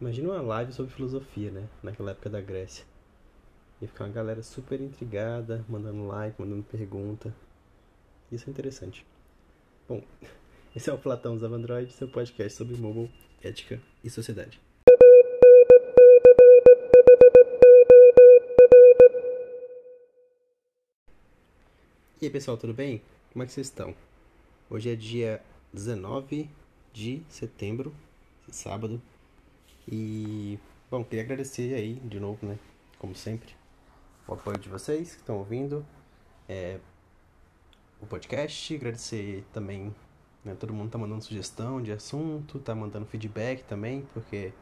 [0.00, 1.68] Imagina uma live sobre filosofia, né?
[1.82, 2.84] Naquela época da Grécia.
[3.82, 7.34] Ia ficar uma galera super intrigada, mandando like, mandando pergunta.
[8.30, 9.04] Isso é interessante.
[9.88, 10.00] Bom,
[10.74, 13.10] esse é o Platão dos Android, seu podcast sobre mobile,
[13.42, 14.60] ética e sociedade.
[22.22, 23.02] E aí pessoal, tudo bem?
[23.32, 23.96] Como é que vocês estão?
[24.70, 25.42] Hoje é dia
[25.72, 26.48] 19
[26.92, 27.92] de setembro,
[28.48, 29.02] sábado,
[29.90, 30.58] e,
[30.90, 32.58] bom, queria agradecer aí de novo, né?
[32.98, 33.54] Como sempre,
[34.26, 35.84] o apoio de vocês que estão ouvindo
[36.46, 36.78] é,
[37.98, 38.74] o podcast.
[38.74, 39.94] Agradecer também,
[40.44, 40.54] né?
[40.60, 44.52] Todo mundo tá mandando sugestão de assunto, tá mandando feedback também, porque,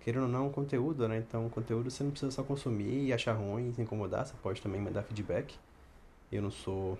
[0.00, 1.18] querendo ou não, conteúdo, né?
[1.18, 4.82] Então, conteúdo você não precisa só consumir e achar ruim, se incomodar, você pode também
[4.82, 5.56] mandar feedback.
[6.30, 6.98] Eu não sou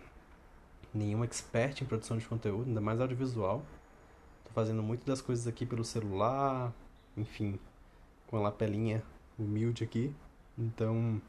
[0.94, 3.62] nenhum expert em produção de conteúdo, ainda mais audiovisual.
[4.44, 6.72] Tô fazendo muito das coisas aqui pelo celular,
[7.16, 7.58] enfim,
[8.26, 9.02] com a lapelinha
[9.38, 10.14] humilde aqui.
[10.56, 11.20] Então,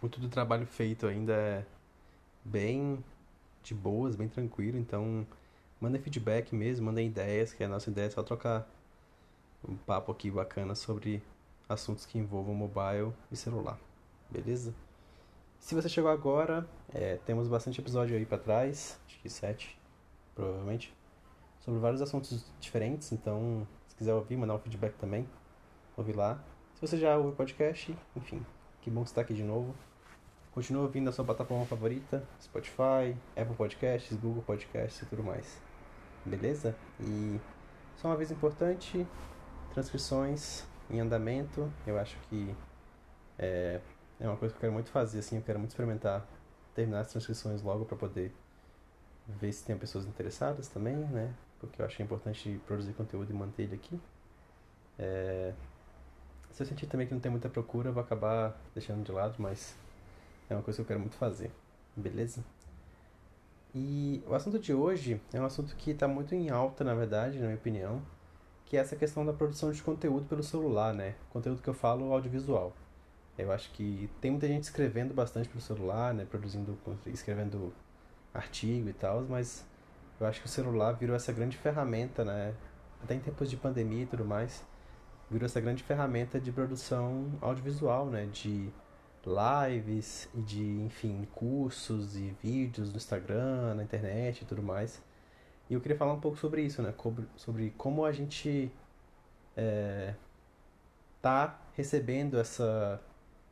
[0.00, 1.64] muito do trabalho feito ainda é
[2.44, 3.02] bem
[3.62, 4.78] de boas, bem tranquilo.
[4.78, 5.26] Então,
[5.80, 8.68] manda feedback mesmo, manda ideias, que a nossa ideia é só trocar
[9.66, 11.22] um papo aqui bacana sobre
[11.68, 13.78] assuntos que envolvam mobile e celular.
[14.30, 14.74] Beleza?
[15.58, 19.78] Se você chegou agora, é, temos bastante episódio aí para trás, acho que sete,
[20.34, 20.92] provavelmente,
[21.60, 23.12] sobre vários assuntos diferentes.
[23.12, 23.66] Então,
[24.02, 25.28] quiser ouvir, mandar um feedback também,
[25.96, 26.42] ouvir lá.
[26.74, 28.44] Se você já ouviu o podcast, enfim,
[28.80, 29.74] que bom que você está aqui de novo.
[30.50, 35.62] Continua ouvindo a sua plataforma favorita, Spotify, Apple Podcasts, Google Podcasts e tudo mais.
[36.26, 36.74] Beleza?
[37.00, 37.40] E
[37.96, 39.06] só uma vez importante,
[39.72, 41.72] transcrições em andamento.
[41.86, 42.54] Eu acho que
[43.38, 43.80] é,
[44.18, 46.26] é uma coisa que eu quero muito fazer, assim, eu quero muito experimentar
[46.74, 48.34] terminar as transcrições logo para poder
[49.28, 51.32] ver se tem pessoas interessadas também, né?
[51.66, 54.00] Porque eu achei importante produzir conteúdo e manter ele aqui.
[54.98, 55.52] É...
[56.50, 59.36] Se eu sentir também que não tem muita procura, eu vou acabar deixando de lado,
[59.38, 59.74] mas
[60.50, 61.50] é uma coisa que eu quero muito fazer,
[61.96, 62.44] beleza?
[63.74, 67.38] E o assunto de hoje é um assunto que está muito em alta, na verdade,
[67.38, 68.02] na minha opinião,
[68.66, 71.14] que é essa questão da produção de conteúdo pelo celular, né?
[71.30, 72.74] Conteúdo que eu falo audiovisual.
[73.38, 76.26] Eu acho que tem muita gente escrevendo bastante pelo celular, né?
[76.26, 77.72] Produzindo, escrevendo
[78.34, 79.64] artigo e tal, mas
[80.22, 82.54] eu acho que o celular virou essa grande ferramenta, né?
[83.02, 84.64] Até em tempos de pandemia e tudo mais,
[85.28, 88.26] virou essa grande ferramenta de produção audiovisual, né?
[88.26, 88.72] De
[89.26, 95.02] lives e de, enfim, cursos e vídeos no Instagram, na internet e tudo mais.
[95.68, 96.94] E eu queria falar um pouco sobre isso, né?
[97.36, 98.70] Sobre como a gente
[99.56, 100.14] é,
[101.20, 103.00] tá recebendo essa.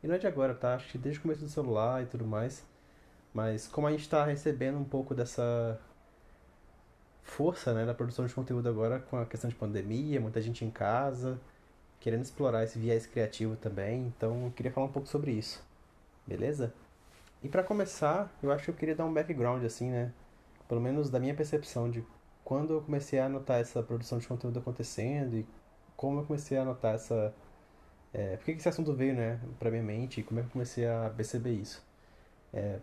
[0.03, 0.75] E não é de agora, tá?
[0.76, 2.64] Acho que desde o começo do celular e tudo mais.
[3.34, 5.80] Mas como a gente está recebendo um pouco dessa
[7.22, 10.70] força né, na produção de conteúdo agora com a questão de pandemia, muita gente em
[10.70, 11.41] casa,
[12.00, 14.06] querendo explorar esse viés criativo também.
[14.06, 15.62] Então, eu queria falar um pouco sobre isso.
[16.26, 16.72] Beleza?
[17.42, 20.12] E para começar, eu acho que eu queria dar um background assim, né?
[20.69, 22.04] Pelo menos da minha percepção de
[22.44, 25.47] quando eu comecei a notar essa produção de conteúdo acontecendo e
[25.97, 27.34] como eu comecei a notar essa
[28.12, 30.53] é, por que esse assunto veio, né, pra minha mente e como é que eu
[30.53, 31.82] comecei a perceber isso?
[32.53, 32.80] É,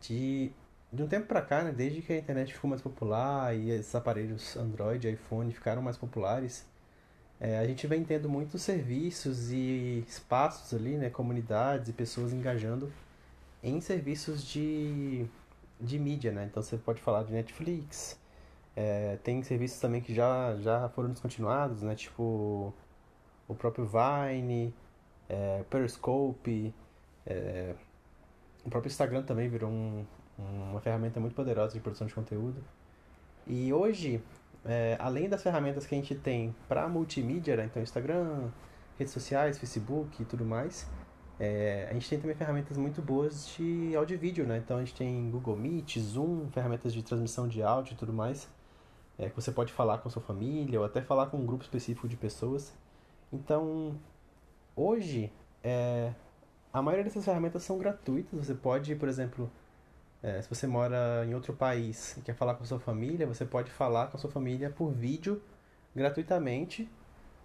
[0.00, 0.52] de
[0.92, 3.94] de um tempo para cá, né, desde que a internet ficou mais popular e esses
[3.94, 6.66] aparelhos Android e iPhone ficaram mais populares,
[7.40, 12.92] é, a gente vem tendo muitos serviços e espaços ali, né, comunidades e pessoas engajando
[13.62, 15.26] em serviços de,
[15.80, 16.46] de mídia, né?
[16.50, 18.18] Então você pode falar de Netflix,
[18.76, 21.94] é, tem serviços também que já, já foram descontinuados, né?
[21.94, 22.72] Tipo
[23.48, 24.74] o próprio Vine,
[25.28, 26.74] é, Periscope,
[27.26, 27.74] é,
[28.64, 30.06] o próprio Instagram também virou um,
[30.38, 32.62] uma ferramenta muito poderosa de produção de conteúdo.
[33.46, 34.22] E hoje,
[34.64, 37.64] é, além das ferramentas que a gente tem para multimídia, né?
[37.64, 38.48] então Instagram,
[38.98, 40.88] redes sociais, Facebook e tudo mais,
[41.40, 44.58] é, a gente tem também ferramentas muito boas de áudio e vídeo, né?
[44.58, 48.48] Então a gente tem Google Meet, Zoom, ferramentas de transmissão de áudio e tudo mais,
[49.16, 51.62] é, que você pode falar com a sua família ou até falar com um grupo
[51.62, 52.74] específico de pessoas.
[53.32, 53.96] Então,
[54.74, 55.32] hoje,
[55.62, 56.12] é,
[56.72, 58.46] a maioria dessas ferramentas são gratuitas.
[58.46, 59.48] Você pode, por exemplo,
[60.22, 63.70] é, se você mora em outro país e quer falar com sua família, você pode
[63.70, 65.40] falar com a sua família por vídeo
[65.94, 66.90] gratuitamente,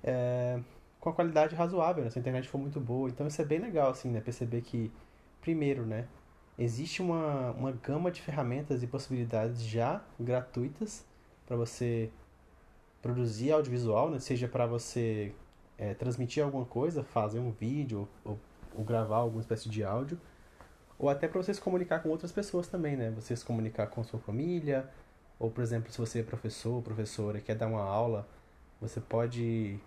[0.04, 0.60] é,
[1.00, 2.10] com a qualidade razoável, né?
[2.10, 3.10] se a internet for muito boa.
[3.10, 4.22] Então isso é bem legal, assim, né?
[4.22, 4.92] Perceber que,
[5.40, 6.08] primeiro, né?
[6.58, 11.06] Existe uma, uma gama de ferramentas e possibilidades já gratuitas
[11.46, 12.12] para você
[13.02, 14.20] produzir audiovisual, né?
[14.20, 15.34] Seja para você
[15.78, 18.40] é, transmitir alguma coisa, fazer um vídeo ou,
[18.74, 20.20] ou gravar alguma espécie de áudio
[21.04, 23.12] ou até para você se comunicar com outras pessoas também, né?
[23.12, 24.90] Você se comunicar com sua família,
[25.38, 28.26] ou por exemplo, se você é professor ou professora e quer dar uma aula,
[28.80, 29.78] você pode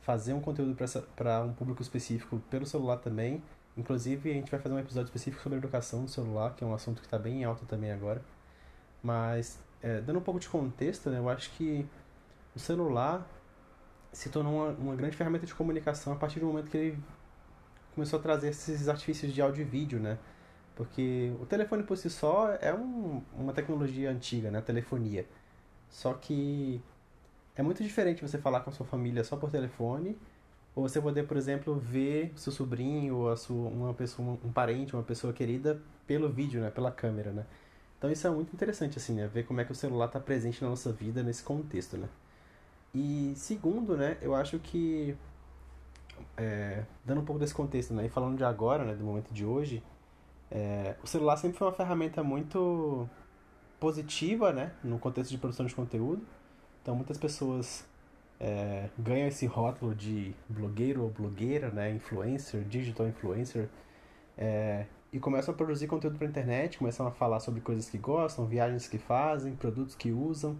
[0.00, 0.76] fazer um conteúdo
[1.14, 3.40] para um público específico pelo celular também.
[3.76, 6.74] Inclusive, a gente vai fazer um episódio específico sobre educação no celular, que é um
[6.74, 8.20] assunto que está bem alto também agora.
[9.00, 11.86] Mas, é, dando um pouco de contexto, né, eu acho que
[12.56, 13.24] o celular
[14.12, 16.98] se tornou uma, uma grande ferramenta de comunicação a partir do momento que ele
[17.94, 20.18] começou a trazer esses artifícios de áudio e vídeo, né?
[20.76, 24.60] Porque o telefone por si só é um, uma tecnologia antiga, né?
[24.60, 25.26] Telefonia.
[25.88, 26.82] Só que
[27.56, 30.16] é muito diferente você falar com a sua família só por telefone,
[30.74, 34.94] ou você poder, por exemplo, ver seu sobrinho, ou a sua, uma pessoa, um parente,
[34.94, 37.46] uma pessoa querida pelo vídeo, né, pela câmera, né?
[37.96, 40.62] Então isso é muito interessante assim, né, ver como é que o celular está presente
[40.62, 42.08] na nossa vida nesse contexto, né?
[42.94, 45.16] E segundo, né, eu acho que
[46.36, 49.46] é, dando um pouco desse contexto, né, e falando de agora, né, do momento de
[49.46, 49.82] hoje,
[50.50, 53.08] é, o celular sempre foi uma ferramenta muito
[53.80, 56.22] positiva, né, no contexto de produção de conteúdo.
[56.82, 57.84] Então muitas pessoas
[58.38, 63.68] é, ganham esse rótulo de blogueiro ou blogueira, né, influencer, digital influencer,
[64.36, 68.46] é, e começam a produzir conteúdo para internet, começam a falar sobre coisas que gostam,
[68.46, 70.56] viagens que fazem, produtos que usam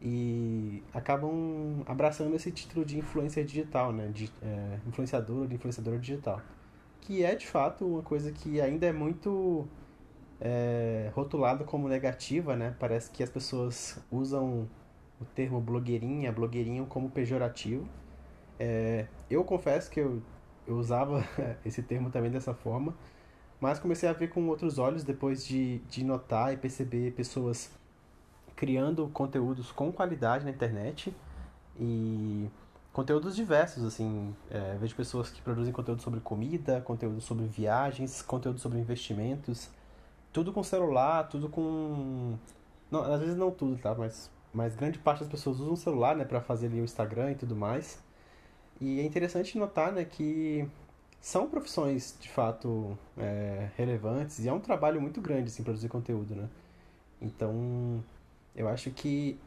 [0.00, 5.98] e acabam abraçando esse título de influencer digital, né, de é, influenciador ou de influenciadora
[5.98, 6.42] digital,
[7.06, 9.66] que é de fato uma coisa que ainda é muito
[10.40, 12.74] é, rotulada como negativa, né?
[12.80, 14.68] Parece que as pessoas usam
[15.20, 17.86] o termo blogueirinha, blogueirinho como pejorativo.
[18.58, 20.20] É, eu confesso que eu,
[20.66, 21.24] eu usava
[21.64, 22.92] esse termo também dessa forma,
[23.60, 27.70] mas comecei a ver com outros olhos depois de, de notar e perceber pessoas
[28.56, 31.14] criando conteúdos com qualidade na internet
[31.78, 32.48] e
[32.96, 38.58] conteúdos diversos, assim, é, vejo pessoas que produzem conteúdo sobre comida, conteúdo sobre viagens, conteúdo
[38.58, 39.68] sobre investimentos,
[40.32, 42.38] tudo com celular, tudo com...
[42.90, 43.94] Não, às vezes não tudo, tá?
[43.94, 47.32] Mas mas grande parte das pessoas usam o celular, né, para fazer ali o Instagram
[47.32, 48.02] e tudo mais.
[48.80, 50.66] E é interessante notar, né, que
[51.20, 56.34] são profissões de fato é, relevantes e é um trabalho muito grande, assim, produzir conteúdo,
[56.34, 56.48] né.
[57.20, 58.02] Então,
[58.54, 59.38] eu acho que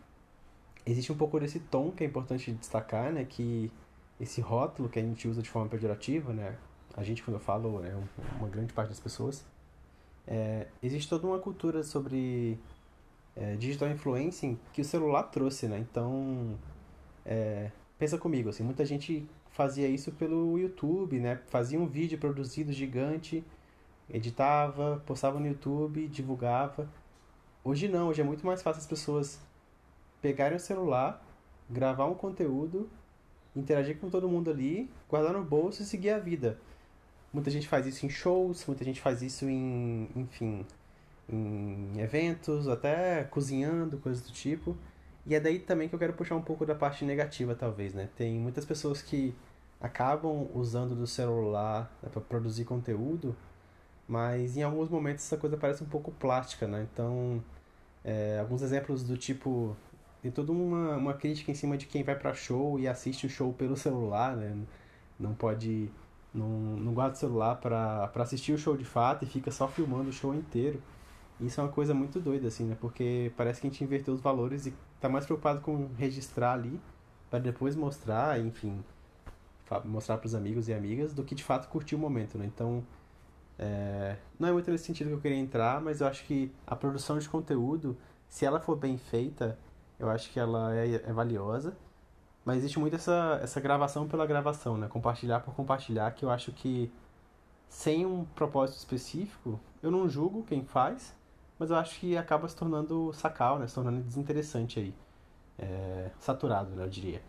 [0.85, 3.71] existe um pouco desse tom que é importante destacar, né, que
[4.19, 6.57] esse rótulo que a gente usa de forma pejorativa, né,
[6.95, 7.95] a gente quando eu falo, é
[8.37, 9.45] uma grande parte das pessoas,
[10.27, 12.59] é, existe toda uma cultura sobre
[13.35, 15.79] é, digital influencing que o celular trouxe, né?
[15.79, 16.57] Então,
[17.25, 21.41] é, pensa comigo, assim, muita gente fazia isso pelo YouTube, né?
[21.47, 23.43] Fazia um vídeo produzido gigante,
[24.09, 26.87] editava, postava no YouTube, divulgava.
[27.63, 29.39] Hoje não, hoje é muito mais fácil as pessoas
[30.21, 31.23] pegarem o celular,
[31.69, 32.89] gravar um conteúdo,
[33.55, 36.57] interagir com todo mundo ali, guardar no bolso e seguir a vida.
[37.31, 40.65] Muita gente faz isso em shows, muita gente faz isso em, enfim,
[41.27, 44.75] em eventos, até cozinhando, coisas do tipo.
[45.25, 48.09] E é daí também que eu quero puxar um pouco da parte negativa, talvez, né?
[48.17, 49.35] Tem muitas pessoas que
[49.79, 53.35] acabam usando do celular né, para produzir conteúdo,
[54.07, 56.87] mas em alguns momentos essa coisa parece um pouco plástica, né?
[56.91, 57.43] Então,
[58.03, 59.77] é, alguns exemplos do tipo
[60.21, 63.29] tem toda uma, uma crítica em cima de quem vai para show e assiste o
[63.29, 64.57] show pelo celular, né?
[65.19, 65.89] Não pode
[66.33, 70.09] não, não guarda o celular para assistir o show de fato e fica só filmando
[70.09, 70.81] o show inteiro.
[71.39, 72.77] Isso é uma coisa muito doida, assim, né?
[72.79, 76.79] Porque parece que a gente inverteu os valores e tá mais preocupado com registrar ali
[77.29, 78.83] para depois mostrar, enfim,
[79.85, 82.45] mostrar para os amigos e amigas do que de fato curtir o momento, né?
[82.45, 82.83] Então,
[83.57, 86.75] é, não é muito nesse sentido que eu queria entrar, mas eu acho que a
[86.75, 87.95] produção de conteúdo,
[88.27, 89.57] se ela for bem feita,
[89.99, 91.75] eu acho que ela é, é valiosa.
[92.45, 94.87] Mas existe muito essa, essa gravação pela gravação, né?
[94.87, 96.91] Compartilhar por compartilhar, que eu acho que
[97.67, 101.15] sem um propósito específico, eu não julgo quem faz,
[101.59, 103.67] mas eu acho que acaba se tornando sacal, né?
[103.67, 104.95] Se tornando desinteressante aí.
[105.59, 107.21] É, saturado, né, eu diria.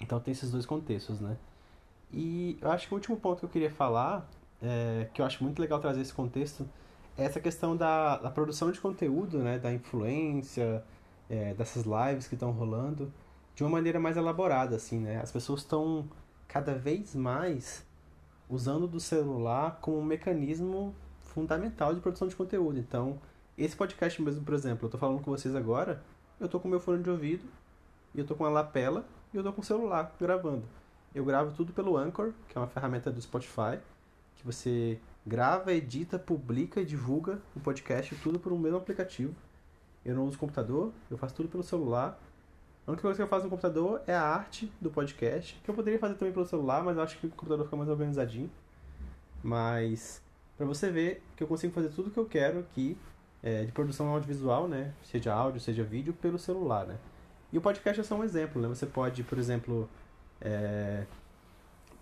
[0.00, 1.36] Então tem esses dois contextos, né?
[2.12, 4.28] E eu acho que o último ponto que eu queria falar,
[4.60, 6.68] é, que eu acho muito legal trazer esse contexto,
[7.16, 9.58] é essa questão da, da produção de conteúdo, né?
[9.58, 10.82] Da influência,
[11.28, 13.12] é, dessas lives que estão rolando,
[13.54, 15.20] de uma maneira mais elaborada, assim, né?
[15.20, 16.08] As pessoas estão
[16.48, 17.86] cada vez mais
[18.48, 22.78] usando do celular como um mecanismo fundamental de produção de conteúdo.
[22.78, 23.18] Então,
[23.56, 26.02] esse podcast mesmo, por exemplo, eu tô falando com vocês agora,
[26.38, 27.44] eu tô com meu fone de ouvido,
[28.14, 30.64] e eu tô com a lapela, e eu tô com o celular gravando.
[31.14, 33.78] Eu gravo tudo pelo Anchor, que é uma ferramenta do Spotify,
[34.34, 39.34] que você grava, edita, publica e divulga o podcast tudo por um mesmo aplicativo.
[40.04, 42.18] Eu não uso computador, eu faço tudo pelo celular.
[42.86, 45.74] A única coisa que eu faço no computador é a arte do podcast, que eu
[45.74, 48.50] poderia fazer também pelo celular, mas eu acho que o computador fica mais organizadinho.
[49.42, 50.20] Mas,
[50.56, 52.96] para você ver que eu consigo fazer tudo que eu quero aqui
[53.42, 54.92] é, de produção audiovisual, né?
[55.02, 56.96] Seja áudio, seja vídeo, pelo celular, né?
[57.52, 58.68] E o podcast é só um exemplo, né?
[58.68, 59.88] Você pode, por exemplo,
[60.40, 61.04] é,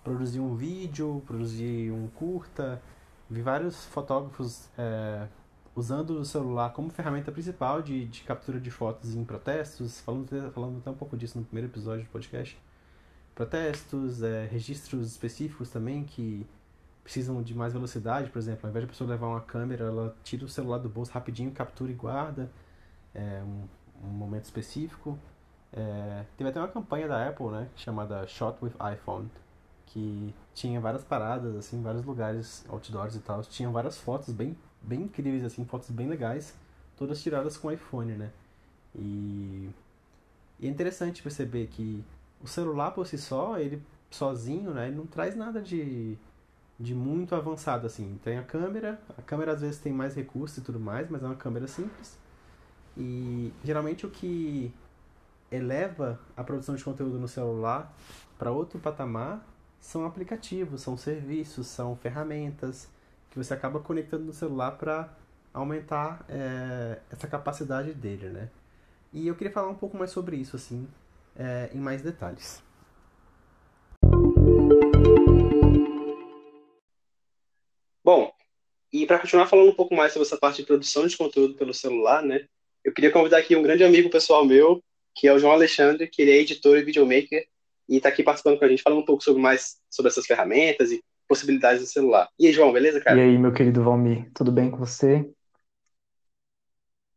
[0.05, 2.81] produzir um vídeo, produzir um curta.
[3.29, 5.27] Vi vários fotógrafos é,
[5.81, 10.79] usando o celular como ferramenta principal de, de captura de fotos em protestos, falando, falando
[10.79, 12.59] até um pouco disso no primeiro episódio do podcast.
[13.35, 16.47] Protestos, é, registros específicos também que
[17.03, 20.15] precisam de mais velocidade, por exemplo, ao invés de a pessoa levar uma câmera, ela
[20.23, 22.51] tira o celular do bolso rapidinho, captura e guarda
[23.15, 25.19] é, um, um momento específico.
[25.73, 29.31] É, teve até uma campanha da Apple, né, chamada Shot with iPhone,
[29.87, 35.03] que tinha várias paradas, assim, vários lugares, outdoors e tal, tinha várias fotos bem, bem
[35.03, 36.55] incríveis, assim, fotos bem legais,
[36.97, 38.31] todas tiradas com iPhone, né,
[38.95, 39.71] e,
[40.59, 42.05] e é interessante perceber que
[42.43, 46.17] o celular por si só, ele sozinho, né, ele não traz nada de,
[46.79, 50.61] de muito avançado, assim, tem a câmera, a câmera às vezes tem mais recursos e
[50.61, 52.19] tudo mais, mas é uma câmera simples,
[52.97, 54.73] e geralmente o que
[55.51, 57.93] eleva a produção de conteúdo no celular
[58.39, 59.45] para outro patamar
[59.81, 62.89] são aplicativos, são serviços, são ferramentas
[63.31, 65.09] que você acaba conectando no celular para
[65.55, 68.51] aumentar é, essa capacidade dele, né?
[69.13, 70.89] E eu queria falar um pouco mais sobre isso, assim,
[71.37, 72.63] é, em mais detalhes.
[78.05, 78.33] Bom,
[78.93, 81.73] e para continuar falando um pouco mais sobre essa parte de produção de conteúdo pelo
[81.73, 82.47] celular, né?
[82.85, 84.83] Eu queria convidar aqui um grande amigo pessoal meu,
[85.15, 87.47] que é o João Alexandre, que ele é editor e videomaker,
[87.89, 90.91] e está aqui participando com a gente, falando um pouco sobre mais sobre essas ferramentas
[90.93, 92.29] e possibilidades do celular.
[92.37, 93.17] E aí, João, beleza, cara?
[93.17, 95.31] E aí, meu querido Valmir, tudo bem com você?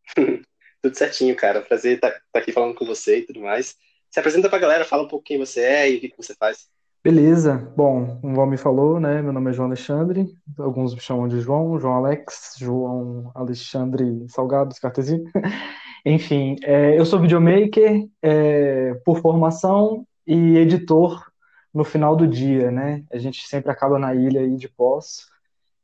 [0.84, 1.64] tudo certinho, cara.
[1.64, 3.76] Prazer estar tá, tá aqui falando com você e tudo mais.
[4.12, 6.68] Se apresenta pra galera, fala um pouco quem você é e o que, você faz.
[7.04, 7.74] Beleza.
[7.76, 9.20] Bom, o Valmir falou, né?
[9.20, 10.28] Meu nome é João Alexandre.
[10.60, 15.24] Alguns me chamam de João, João Alex, João Alexandre Salgado, Cartezinho.
[16.06, 21.33] Enfim, é, eu sou videomaker é, por formação e editor
[21.74, 23.04] no final do dia, né?
[23.12, 25.28] A gente sempre acaba na ilha aí de pós.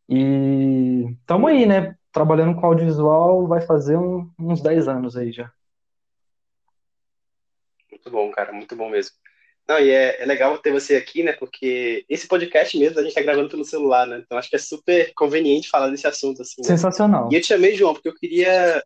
[0.07, 1.95] E estamos aí, né?
[2.11, 5.51] Trabalhando com audiovisual vai fazer um, uns 10 anos aí já.
[7.91, 9.15] Muito bom, cara, muito bom mesmo.
[9.67, 11.33] Não, e é, é legal ter você aqui, né?
[11.33, 14.19] Porque esse podcast mesmo a gente tá gravando pelo celular, né?
[14.25, 16.61] Então acho que é super conveniente falar desse assunto, assim.
[16.61, 16.67] Né?
[16.67, 17.29] Sensacional.
[17.31, 18.83] E eu te chamei, João, porque eu queria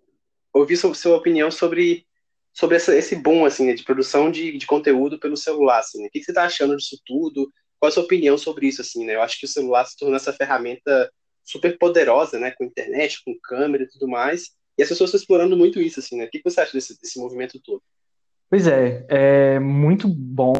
[0.53, 2.05] ouvir sua opinião sobre,
[2.53, 6.07] sobre essa, esse boom, assim, né, de produção de, de conteúdo pelo celular, assim, né?
[6.07, 7.51] O que, você está achando disso tudo?
[7.79, 9.15] Qual a sua opinião sobre isso, assim, né?
[9.15, 11.11] Eu acho que o celular se tornou essa ferramenta
[11.43, 12.51] super poderosa, né?
[12.51, 14.51] Com internet, com câmera e tudo mais.
[14.77, 16.25] E as pessoas estão explorando muito isso, assim, né?
[16.25, 17.81] O que, que você acha desse, desse movimento todo?
[18.49, 20.53] Pois é, é muito bom.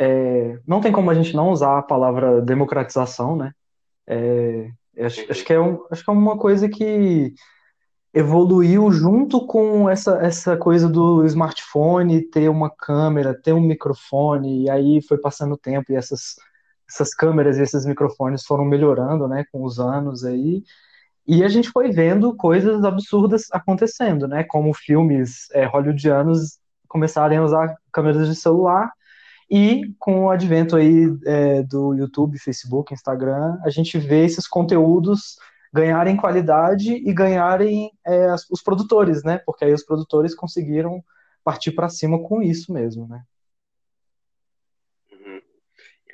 [0.00, 3.52] É, não tem como a gente não usar a palavra democratização, né?
[4.06, 4.70] É,
[5.04, 7.34] acho, acho, que é um, acho que é uma coisa que
[8.18, 14.70] evoluiu junto com essa, essa coisa do smartphone ter uma câmera, ter um microfone, e
[14.70, 16.34] aí foi passando o tempo e essas,
[16.90, 20.64] essas câmeras e esses microfones foram melhorando, né, com os anos aí,
[21.28, 26.58] e a gente foi vendo coisas absurdas acontecendo, né, como filmes é, hollywoodianos
[26.88, 28.90] começarem a usar câmeras de celular,
[29.48, 35.36] e com o advento aí é, do YouTube, Facebook, Instagram, a gente vê esses conteúdos
[35.72, 39.38] ganharem qualidade e ganharem é, os produtores, né?
[39.44, 41.04] Porque aí os produtores conseguiram
[41.44, 43.22] partir para cima com isso mesmo, né?
[45.12, 45.40] Uhum.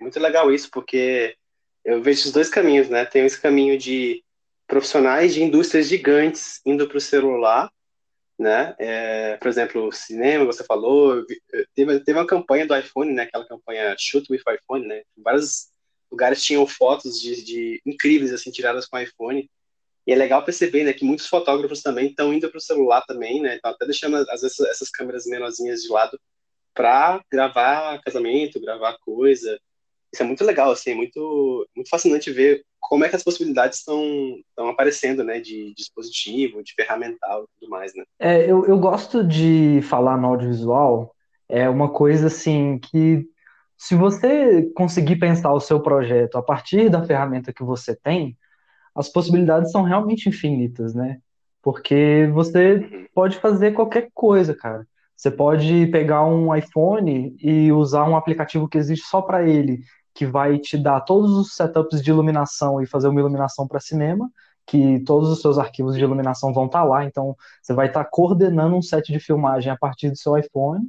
[0.01, 1.37] Muito legal isso, porque
[1.85, 3.05] eu vejo os dois caminhos, né?
[3.05, 4.23] Tem esse caminho de
[4.67, 7.71] profissionais de indústrias gigantes indo para o celular,
[8.39, 8.75] né?
[8.79, 11.25] É, por exemplo, cinema, você falou,
[11.75, 13.23] teve, teve uma campanha do iPhone, né?
[13.25, 15.03] Aquela campanha Shoot with iPhone, né?
[15.17, 15.69] Vários
[16.15, 19.51] lugares tinham fotos de, de incríveis assim tiradas com iPhone.
[20.07, 23.41] E é legal perceber, né, que muitos fotógrafos também estão indo para o celular também,
[23.41, 23.57] né?
[23.57, 26.19] Estão até deixando às vezes essas câmeras menorzinhas de lado
[26.75, 29.59] para gravar casamento, gravar coisa.
[30.13, 33.79] Isso é muito legal, assim, é muito, muito fascinante ver como é que as possibilidades
[33.79, 34.03] estão
[34.49, 38.05] estão aparecendo, né, de dispositivo, de ferramental e tudo mais, né?
[38.21, 41.15] É, eu, eu gosto de falar no audiovisual,
[41.49, 43.27] é uma coisa assim que
[43.77, 48.37] se você conseguir pensar o seu projeto a partir da ferramenta que você tem,
[48.95, 51.19] as possibilidades são realmente infinitas, né?
[51.63, 53.07] Porque você uhum.
[53.15, 54.87] pode fazer qualquer coisa, cara.
[55.17, 59.81] Você pode pegar um iPhone e usar um aplicativo que existe só para ele,
[60.15, 64.31] que vai te dar todos os setups de iluminação e fazer uma iluminação para cinema,
[64.67, 68.05] que todos os seus arquivos de iluminação vão estar tá lá, então você vai estar
[68.05, 70.89] tá coordenando um set de filmagem a partir do seu iPhone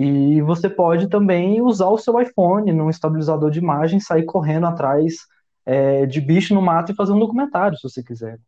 [0.00, 5.16] e você pode também usar o seu iPhone num estabilizador de imagem, sair correndo atrás
[5.66, 8.38] é, de bicho no mato e fazer um documentário, se você quiser.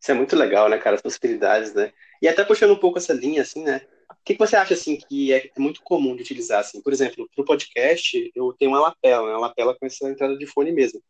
[0.00, 1.92] Isso é muito legal, né, cara, as possibilidades, né?
[2.22, 3.82] E até puxando um pouco essa linha, assim, né?
[4.28, 6.82] que, que você acha assim que é, muito comum de utilizar assim?
[6.82, 9.32] Por exemplo, para o podcast, eu tenho uma lapela, né?
[9.32, 11.02] uma lapela com essa entrada de fone mesmo.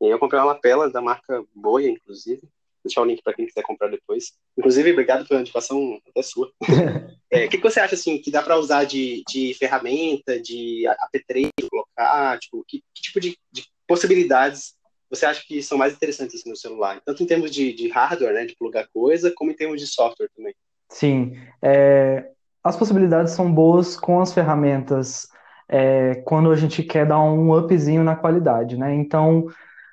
[0.00, 2.48] E aí eu comprei uma lapela da marca Boia, inclusive.
[2.84, 4.32] Deixar o link para quem quiser comprar depois.
[4.58, 6.50] Inclusive, obrigado pela indicação até sua.
[7.34, 10.86] É, o que, que você acha assim que dá para usar de, de ferramenta, de
[10.86, 14.74] apetrecho, colocar, tipo, que, que tipo de, de, possibilidades
[15.08, 17.00] você acha que são mais interessantes assim, no celular?
[17.06, 20.28] Tanto em termos de, de hardware, né, de plugar coisa, como em termos de software
[20.36, 20.54] também.
[20.90, 22.30] Sim, é,
[22.62, 25.26] as possibilidades são boas com as ferramentas
[25.68, 28.94] é, quando a gente quer dar um upzinho na qualidade, né?
[28.94, 29.46] Então,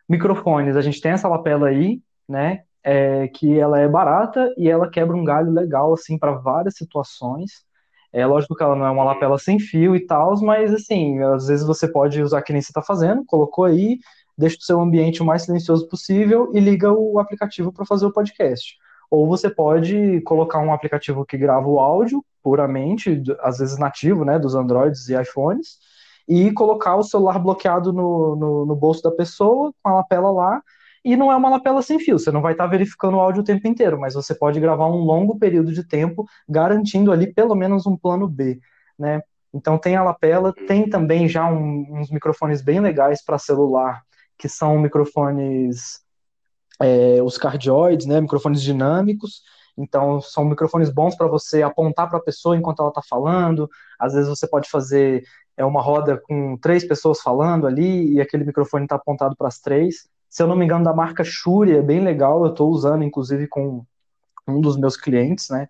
[0.07, 2.63] microfones, a gente tem essa lapela aí, né?
[2.83, 7.63] É, que ela é barata e ela quebra um galho legal, assim, para várias situações.
[8.11, 11.47] É lógico que ela não é uma lapela sem fio e tal, mas, assim, às
[11.47, 13.99] vezes você pode usar que nem você está fazendo, colocou aí,
[14.37, 18.13] deixa o seu ambiente o mais silencioso possível e liga o aplicativo para fazer o
[18.13, 18.77] podcast.
[19.11, 24.39] Ou você pode colocar um aplicativo que grava o áudio puramente, às vezes nativo, né,
[24.39, 25.77] dos Androids e iPhones,
[26.27, 30.61] e colocar o celular bloqueado no, no, no bolso da pessoa, com a lapela lá,
[31.03, 33.45] e não é uma lapela sem fio, você não vai estar verificando o áudio o
[33.45, 37.85] tempo inteiro, mas você pode gravar um longo período de tempo, garantindo ali pelo menos
[37.85, 38.59] um plano B,
[38.97, 39.21] né?
[39.53, 44.01] Então tem a lapela, tem também já um, uns microfones bem legais para celular,
[44.37, 46.01] que são microfones
[46.79, 49.41] é, os cardioides, né, microfones dinâmicos.
[49.77, 53.69] Então, são microfones bons para você apontar para a pessoa enquanto ela está falando.
[53.97, 55.23] Às vezes, você pode fazer
[55.55, 59.59] é, uma roda com três pessoas falando ali e aquele microfone está apontado para as
[59.59, 60.07] três.
[60.29, 62.45] Se eu não me engano, da marca Shure, é bem legal.
[62.45, 63.83] Eu estou usando, inclusive, com
[64.47, 65.67] um dos meus clientes, né?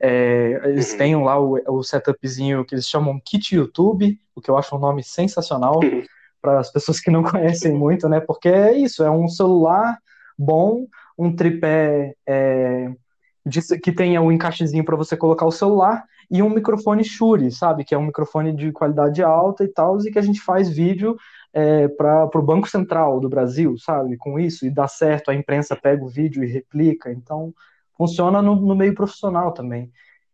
[0.00, 0.98] É, eles uhum.
[0.98, 4.78] têm lá o, o, setupzinho que eles chamam Kit YouTube, o que eu acho um
[4.78, 6.02] nome sensacional uhum.
[6.42, 8.20] para as pessoas que não conhecem muito, né?
[8.20, 9.98] Porque é isso, é um celular
[10.38, 12.90] bom, um tripé é,
[13.46, 17.84] de, que tenha um encaixezinho para você colocar o celular e um microfone Shure, sabe?
[17.84, 21.16] Que é um microfone de qualidade alta e tal, e que a gente faz vídeo
[21.54, 24.16] é, para o Banco Central do Brasil, sabe?
[24.16, 27.12] Com isso, e dá certo, a imprensa pega o vídeo e replica.
[27.12, 27.54] Então,
[27.96, 29.90] funciona no, no meio profissional também.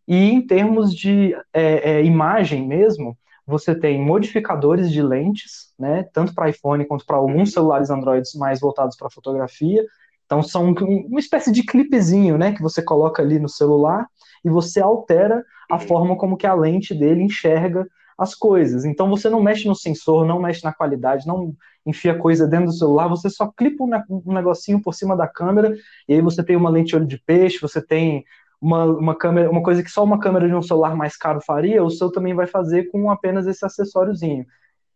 [0.08, 6.34] E em termos de é, é, imagem mesmo, você tem modificadores de lentes, né, tanto
[6.34, 9.84] para iPhone quanto para alguns celulares Android mais voltados para fotografia.
[10.24, 14.06] Então são uma espécie de clipezinho, né, que você coloca ali no celular
[14.44, 17.86] e você altera a forma como que a lente dele enxerga
[18.20, 18.84] as coisas.
[18.84, 21.54] Então você não mexe no sensor, não mexe na qualidade, não
[21.86, 25.74] enfia coisa dentro do celular, você só clipa um negocinho por cima da câmera
[26.06, 28.22] e aí você tem uma lente olho de peixe, você tem
[28.60, 31.82] uma, uma câmera, uma coisa que só uma câmera de um celular mais caro faria,
[31.82, 34.44] o seu também vai fazer com apenas esse acessóriozinho.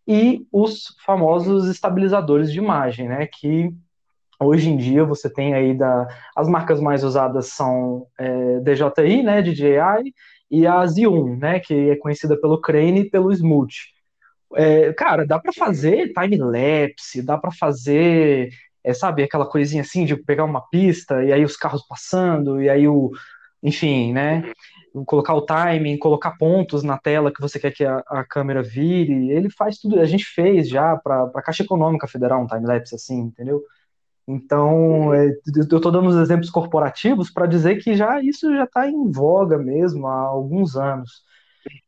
[0.06, 3.26] E os famosos estabilizadores de imagem, né?
[3.26, 3.72] Que
[4.38, 6.06] hoje em dia você tem aí da.
[6.36, 9.40] As marcas mais usadas são é, DJI, né?
[9.40, 10.12] DJI,
[10.60, 11.60] e a Z1, né?
[11.60, 13.74] Que é conhecida pelo Crane e pelo Smooth.
[14.56, 18.50] É, cara, dá para fazer time-lapse, dá para fazer,
[18.84, 22.68] é, sabe, aquela coisinha assim de pegar uma pista e aí os carros passando, e
[22.68, 23.10] aí o,
[23.62, 24.52] enfim, né?
[25.06, 29.30] Colocar o timing, colocar pontos na tela que você quer que a, a câmera vire.
[29.30, 30.00] Ele faz tudo.
[30.00, 33.62] A gente fez já para a Caixa Econômica Federal um time-lapse assim, entendeu?
[34.26, 38.88] Então, é, eu estou dando os exemplos corporativos para dizer que já isso já está
[38.88, 41.22] em voga mesmo há alguns anos.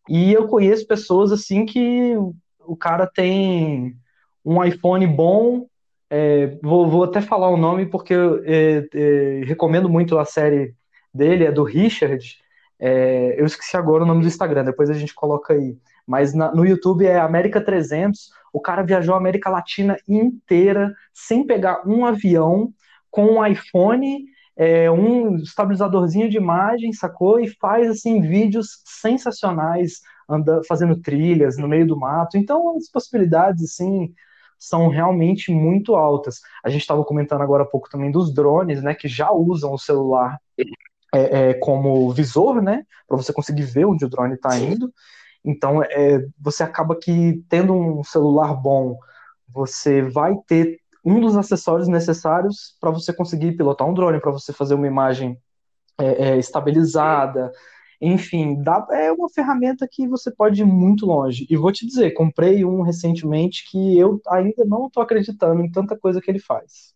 [0.09, 2.15] E eu conheço pessoas assim que
[2.61, 3.97] o cara tem
[4.45, 5.67] um iPhone bom.
[6.09, 10.75] É, vou, vou, até falar o nome porque eu é, é recomendo muito a série
[11.13, 12.39] dele é do Richard.
[12.79, 15.77] É, eu esqueci agora o nome do Instagram, depois a gente coloca aí.
[16.07, 18.31] Mas na, no YouTube é América 300.
[18.53, 22.73] O cara viajou a América Latina inteira sem pegar um avião,
[23.11, 24.25] com um iPhone,
[24.57, 27.41] é, um estabilizadorzinho de imagem, sacou?
[27.41, 32.37] E faz assim vídeos sensacionais, anda, fazendo trilhas no meio do mato.
[32.37, 34.13] Então as possibilidades assim
[34.59, 36.41] são realmente muito altas.
[36.65, 39.79] A gente estava comentando agora há pouco também dos drones, né, que já usam o
[39.79, 40.39] celular
[41.15, 42.85] é, é, como visor, né?
[43.07, 44.93] Para você conseguir ver onde o drone está indo.
[45.47, 48.99] Então, é, você acaba que tendo um celular bom,
[49.49, 54.53] você vai ter um dos acessórios necessários para você conseguir pilotar um drone, para você
[54.53, 55.41] fazer uma imagem
[55.97, 57.53] é, é, estabilizada.
[58.01, 61.47] Enfim, dá, é uma ferramenta que você pode ir muito longe.
[61.49, 65.97] E vou te dizer, comprei um recentemente que eu ainda não estou acreditando em tanta
[65.97, 66.93] coisa que ele faz.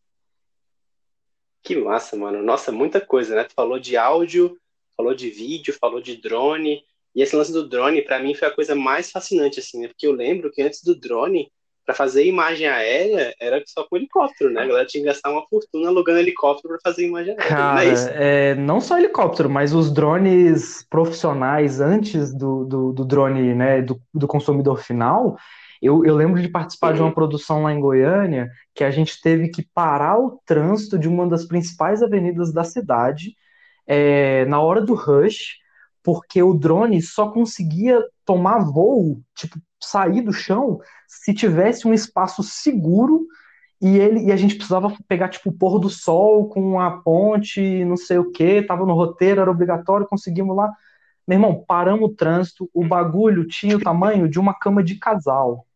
[1.63, 2.43] Que massa, mano.
[2.43, 3.45] Nossa, muita coisa, né?
[3.45, 4.59] Tu falou de áudio,
[4.97, 6.85] falou de vídeo, falou de drone.
[7.15, 9.89] E esse lance do drone, para mim, foi a coisa mais fascinante, assim, né?
[9.89, 11.51] Porque eu lembro que antes do drone,
[11.85, 14.63] para fazer imagem aérea era só com helicóptero, né?
[14.63, 17.49] A galera tinha que gastar uma fortuna alugando helicóptero para fazer imagem aérea.
[17.49, 23.05] Cara, não, é, é não só helicóptero, mas os drones profissionais antes do, do, do
[23.05, 25.37] drone, né, do, do consumidor final.
[25.83, 29.49] Eu, eu lembro de participar de uma produção lá em Goiânia que a gente teve
[29.49, 33.35] que parar o trânsito de uma das principais avenidas da cidade
[33.87, 35.57] é, na hora do rush,
[36.03, 42.43] porque o drone só conseguia tomar voo, tipo, sair do chão, se tivesse um espaço
[42.43, 43.27] seguro
[43.81, 47.85] e ele e a gente precisava pegar tipo o pôr do sol com a ponte,
[47.85, 50.71] não sei o que, tava no roteiro, era obrigatório, conseguimos lá.
[51.27, 55.67] Meu irmão, paramos o trânsito, o bagulho tinha o tamanho de uma cama de casal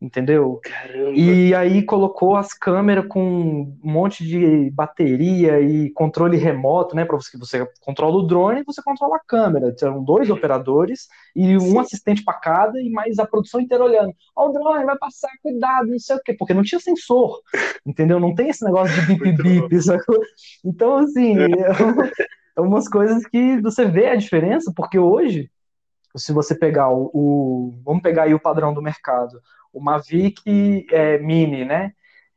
[0.00, 0.60] entendeu?
[0.62, 1.12] Caramba.
[1.12, 7.04] E aí colocou as câmeras com um monte de bateria e controle remoto, né?
[7.04, 9.74] Para você você controla o drone e você controla a câmera.
[9.80, 11.78] Eram dois operadores e um Sim.
[11.78, 14.14] assistente para cada e mais a produção inteira olhando.
[14.34, 17.40] Ó, o drone vai passar, cuidado, não sei o quê, porque não tinha sensor,
[17.84, 18.18] entendeu?
[18.18, 20.18] Não tem esse negócio de bip bip, sacou?
[20.64, 21.46] Então, assim, é,
[22.56, 25.50] é umas coisas que você vê a diferença, porque hoje
[26.16, 29.40] se você pegar o, o, vamos pegar aí o padrão do mercado,
[29.72, 31.92] o Mavic é, Mini, né?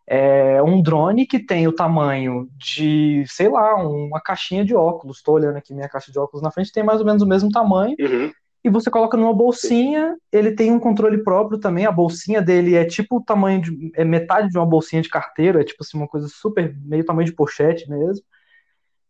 [0.06, 5.17] É um drone que tem o tamanho de, sei lá, uma caixinha de óculos.
[5.17, 7.50] Estou olhando aqui minha caixa de óculos na frente, tem mais ou menos o mesmo
[7.50, 7.96] tamanho.
[8.00, 8.32] Uhum.
[8.63, 11.86] E você coloca numa bolsinha, ele tem um controle próprio também.
[11.86, 13.91] A bolsinha dele é tipo o tamanho de.
[13.96, 17.26] é metade de uma bolsinha de carteira, é tipo assim, uma coisa super, meio tamanho
[17.26, 18.24] de pochete mesmo.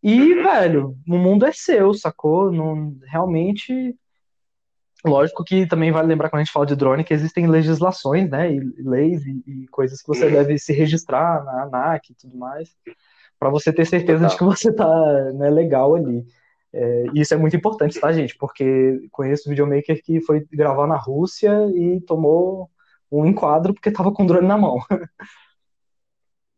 [0.02, 0.44] E, uhum.
[0.44, 2.52] velho, o mundo é seu, sacou?
[2.52, 3.96] Não, realmente
[5.06, 8.54] Lógico que também vale lembrar quando a gente fala de drone que existem legislações, né,
[8.54, 10.32] e leis e, e coisas que você uhum.
[10.32, 12.74] deve se registrar na ANAC e tudo mais,
[13.38, 14.30] para você ter certeza Total.
[14.30, 16.26] de que você tá né, legal ali.
[16.72, 18.36] É, isso é muito importante, tá, gente?
[18.38, 22.70] Porque conheço videomaker que foi gravar na Rússia e tomou
[23.12, 24.78] um enquadro porque tava com o drone na mão.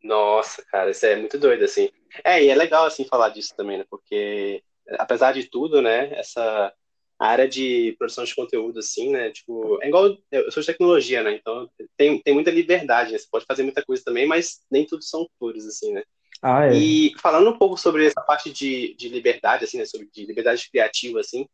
[0.03, 1.89] Nossa, cara, isso é muito doido, assim.
[2.23, 3.86] É, e é legal, assim, falar disso também, né?
[3.89, 4.63] Porque,
[4.99, 6.71] apesar de tudo, né, essa
[7.17, 9.32] a área de produção de conteúdo, assim, né?
[9.32, 10.17] Tipo, é igual.
[10.32, 11.36] Eu sou de tecnologia, né?
[11.36, 13.17] Então tem, tem muita liberdade, né?
[13.17, 16.04] Você pode fazer muita coisa também, mas nem tudo são flores, assim, né?
[16.41, 16.73] Ah, é.
[16.73, 19.86] E falando um pouco sobre essa parte de, de liberdade, assim, né?
[19.86, 21.47] Sobre de liberdade criativa, assim.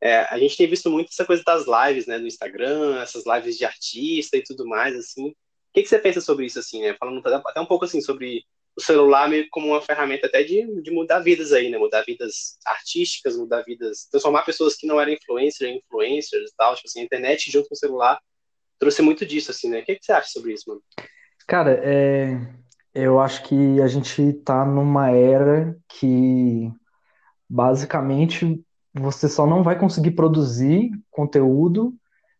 [0.00, 2.18] É, a gente tem visto muito essa coisa das lives, né?
[2.18, 5.30] No Instagram, essas lives de artista e tudo mais, assim.
[5.30, 5.34] O
[5.74, 6.94] que, que você pensa sobre isso, assim, né?
[6.94, 8.44] Falando até um pouco, assim, sobre
[8.78, 11.76] o celular meio como uma ferramenta até de, de mudar vidas aí, né?
[11.76, 16.76] Mudar vidas artísticas, mudar vidas, transformar pessoas que não eram influencers em influencers e tal.
[16.76, 18.20] Tipo assim, a internet junto com o celular
[18.78, 19.80] trouxe muito disso, assim, né?
[19.80, 20.80] O que, que você acha sobre isso, mano?
[21.44, 22.38] Cara, é,
[22.94, 26.70] eu acho que a gente tá numa era que
[27.50, 28.64] basicamente
[28.94, 31.92] você só não vai conseguir produzir conteúdo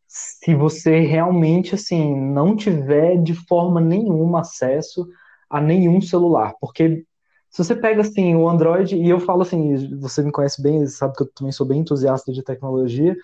[0.06, 5.06] se você realmente assim não tiver de forma nenhuma acesso
[5.50, 7.04] a nenhum celular, porque
[7.50, 11.14] se você pega assim o Android e eu falo assim, você me conhece bem, sabe
[11.16, 13.16] que eu também sou bem entusiasta de tecnologia.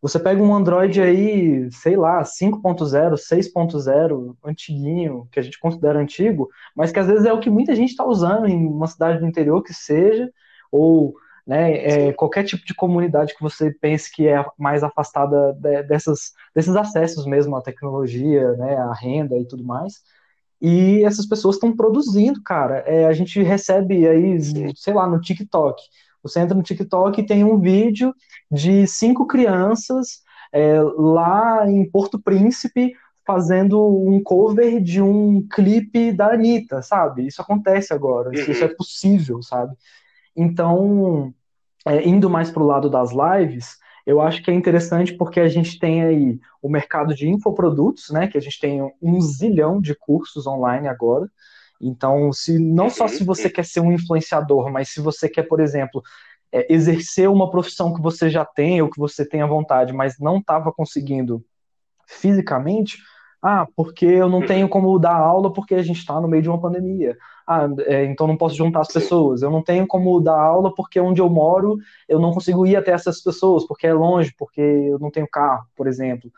[0.00, 6.48] Você pega um Android aí, sei lá, 5.0, 6.0, antiguinho, que a gente considera antigo,
[6.76, 9.26] mas que às vezes é o que muita gente está usando em uma cidade do
[9.26, 10.30] interior que seja,
[10.70, 11.14] ou
[11.46, 16.32] né, é, qualquer tipo de comunidade que você pense que é mais afastada de, dessas,
[16.54, 20.02] desses acessos mesmo à tecnologia, né, à renda e tudo mais.
[20.60, 22.78] E essas pessoas estão produzindo, cara.
[22.86, 24.38] É, a gente recebe aí,
[24.74, 25.82] sei lá, no TikTok.
[26.22, 28.14] Você entra no TikTok e tem um vídeo
[28.50, 32.92] de cinco crianças é, lá em Porto Príncipe
[33.26, 37.26] fazendo um cover de um clipe da Anitta, sabe?
[37.26, 38.34] Isso acontece agora, uhum.
[38.34, 39.74] isso é possível, sabe?
[40.34, 41.34] Então,
[41.86, 45.48] é, indo mais para o lado das lives, eu acho que é interessante porque a
[45.48, 48.28] gente tem aí o mercado de infoprodutos, né?
[48.28, 51.28] Que a gente tem um zilhão de cursos online agora.
[51.80, 55.60] Então, se não só se você quer ser um influenciador, mas se você quer, por
[55.60, 56.02] exemplo,
[56.52, 60.18] é, exercer uma profissão que você já tem ou que você tem à vontade, mas
[60.20, 61.44] não estava conseguindo
[62.06, 62.98] fisicamente,
[63.42, 66.48] ah, porque eu não tenho como dar aula porque a gente está no meio de
[66.48, 67.16] uma pandemia.
[67.46, 69.42] Ah, é, então não posso juntar as pessoas.
[69.42, 71.78] Eu não tenho como dar aula porque onde eu moro
[72.08, 75.64] eu não consigo ir até essas pessoas, porque é longe, porque eu não tenho carro,
[75.76, 76.30] por exemplo.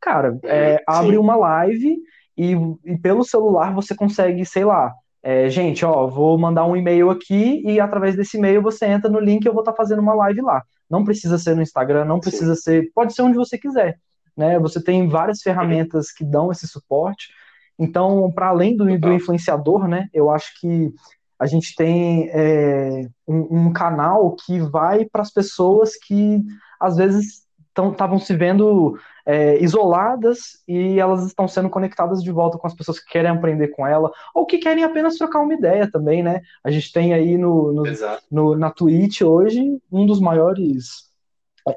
[0.00, 1.98] Cara, é, abre uma live
[2.36, 7.10] e, e, pelo celular você consegue, sei lá, é, gente, ó, vou mandar um e-mail
[7.10, 10.00] aqui e através desse e-mail você entra no link e eu vou estar tá fazendo
[10.00, 10.62] uma live lá.
[10.88, 12.60] Não precisa ser no Instagram, não precisa Sim.
[12.60, 13.98] ser, pode ser onde você quiser
[14.36, 14.58] né?
[14.58, 17.28] Você tem várias ferramentas que dão esse suporte.
[17.78, 20.08] Então, para além do, do, influenciador, né?
[20.12, 20.92] Eu acho que
[21.38, 26.40] a gente tem é, um, um, canal que vai para as pessoas que
[26.78, 27.42] às vezes
[27.76, 33.00] estavam se vendo é, isoladas e elas estão sendo conectadas de volta com as pessoas
[33.00, 36.42] que querem aprender com ela ou que querem apenas trocar uma ideia também, né?
[36.62, 37.82] A gente tem aí no, no,
[38.30, 41.10] no na Twitch hoje um dos maiores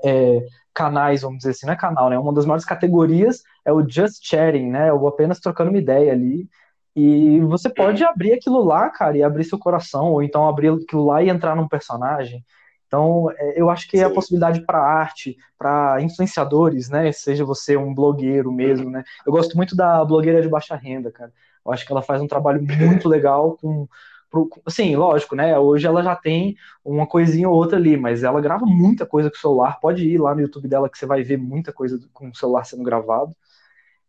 [0.04, 2.20] é, canais, vamos dizer assim, não é canal, né?
[2.20, 4.92] Uma das maiores categorias é o just chatting, né?
[4.92, 6.48] Ou apenas trocando uma ideia ali.
[6.96, 8.10] E você pode uhum.
[8.10, 11.56] abrir aquilo lá, cara, e abrir seu coração, ou então abrir aquilo lá e entrar
[11.56, 12.44] num personagem.
[12.88, 14.04] Então, é, eu acho que Sim.
[14.04, 17.12] a possibilidade para arte, para influenciadores, né?
[17.12, 19.04] Seja você um blogueiro mesmo, né?
[19.26, 21.32] Eu gosto muito da blogueira de baixa renda, cara.
[21.66, 23.88] Eu acho que ela faz um trabalho muito legal com.
[24.66, 25.58] Assim, lógico, né?
[25.58, 29.38] Hoje ela já tem uma coisinha ou outra ali, mas ela grava muita coisa com
[29.38, 29.80] o celular.
[29.80, 32.66] Pode ir lá no YouTube dela que você vai ver muita coisa com o celular
[32.66, 33.36] sendo gravado.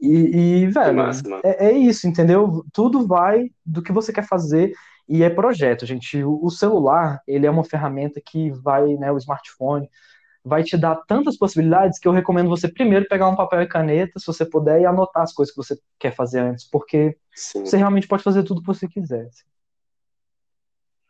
[0.00, 1.00] E, e velho,
[1.42, 2.64] é, é, isso, entendeu?
[2.72, 4.72] Tudo vai do que você quer fazer
[5.08, 6.22] e é projeto, gente.
[6.24, 9.88] O celular, ele é uma ferramenta que vai, né, o smartphone,
[10.44, 14.18] vai te dar tantas possibilidades que eu recomendo você primeiro pegar um papel e caneta,
[14.18, 17.64] se você puder, e anotar as coisas que você quer fazer antes, porque Sim.
[17.64, 19.26] você realmente pode fazer tudo que você quiser.
[19.26, 19.44] Assim.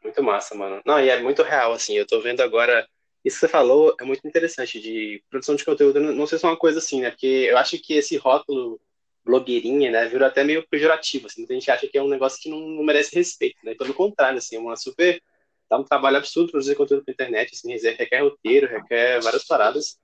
[0.07, 0.81] Muito massa, mano.
[0.87, 2.87] Não, e é muito real, assim, eu tô vendo agora,
[3.25, 6.49] isso que você falou é muito interessante, de produção de conteúdo, não sei se é
[6.49, 8.81] uma coisa assim, né, porque eu acho que esse rótulo
[9.25, 12.49] blogueirinha, né, virou até meio pejorativo, assim, muita gente acha que é um negócio que
[12.49, 15.21] não, não merece respeito, né, pelo contrário, assim, é uma super,
[15.69, 19.99] dá um trabalho absurdo produzir conteúdo pra internet, assim, requer roteiro, requer várias paradas,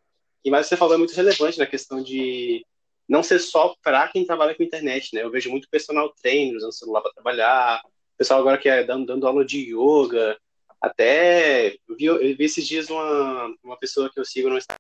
[0.45, 2.67] e mais você falou é muito relevante na questão de
[3.09, 6.73] não ser só para quem trabalha com internet, né, eu vejo muito personal trainer usando
[6.73, 7.81] celular para trabalhar,
[8.23, 10.39] pessoal agora que é dando, dando aula de yoga,
[10.81, 14.79] até, eu vi, eu vi esses dias uma, uma pessoa que eu sigo no Instagram,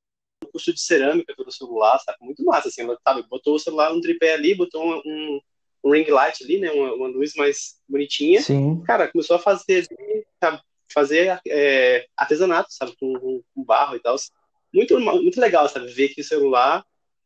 [0.52, 2.18] curso de cerâmica pelo celular, sabe?
[2.20, 5.40] Muito massa, assim, ela sabe, botou o celular no tripé ali, botou um, um,
[5.83, 6.70] um ring light ali, né?
[6.70, 8.40] Uma, uma, luz mais bonitinha.
[8.40, 8.81] Sim.
[8.85, 9.88] Cara, começou a fazer,
[10.40, 10.61] sabe?
[10.92, 12.94] fazer é, artesanato, sabe?
[13.00, 14.14] Com, com, barro e tal.
[14.72, 15.87] Muito, muito legal, sabe?
[15.88, 16.85] Ver que o celular,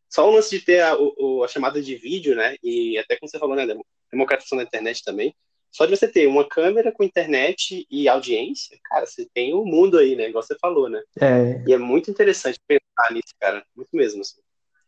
[0.08, 2.56] só o lance de ter a, a chamada de vídeo, né?
[2.62, 3.66] E até como você falou, né?
[4.10, 5.34] Democratização da internet também
[5.76, 9.66] só de você ter uma câmera com internet e audiência, cara, você tem o um
[9.66, 10.30] mundo aí, né?
[10.30, 11.02] Igual você falou, né?
[11.20, 11.62] É.
[11.66, 13.62] E é muito interessante pensar nisso, cara.
[13.76, 14.22] Muito mesmo.
[14.22, 14.40] Assim.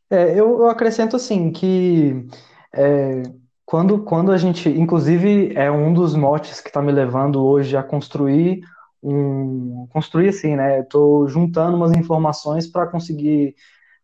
[0.08, 2.26] É, eu, eu acrescento assim que
[2.74, 3.22] é,
[3.66, 7.82] quando, quando a gente, inclusive, é um dos motes que está me levando hoje a
[7.82, 8.62] construir
[9.02, 10.80] um, construir assim, né?
[10.80, 13.54] Estou juntando umas informações para conseguir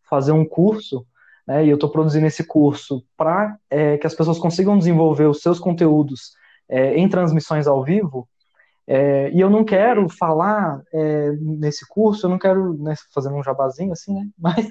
[0.03, 1.07] fazer um curso,
[1.47, 1.64] né?
[1.64, 5.59] E eu estou produzindo esse curso para é, que as pessoas consigam desenvolver os seus
[5.59, 6.35] conteúdos
[6.68, 8.29] é, em transmissões ao vivo,
[8.87, 13.42] é, e eu não quero falar é, nesse curso, eu não quero né, fazer um
[13.42, 14.27] jabazinho assim, né?
[14.38, 14.66] Mas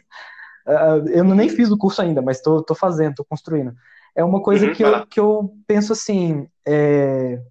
[0.68, 3.74] uh, eu nem fiz o curso ainda, mas estou fazendo, estou construindo.
[4.16, 7.42] É uma coisa uhum, que, eu, que eu penso assim: é,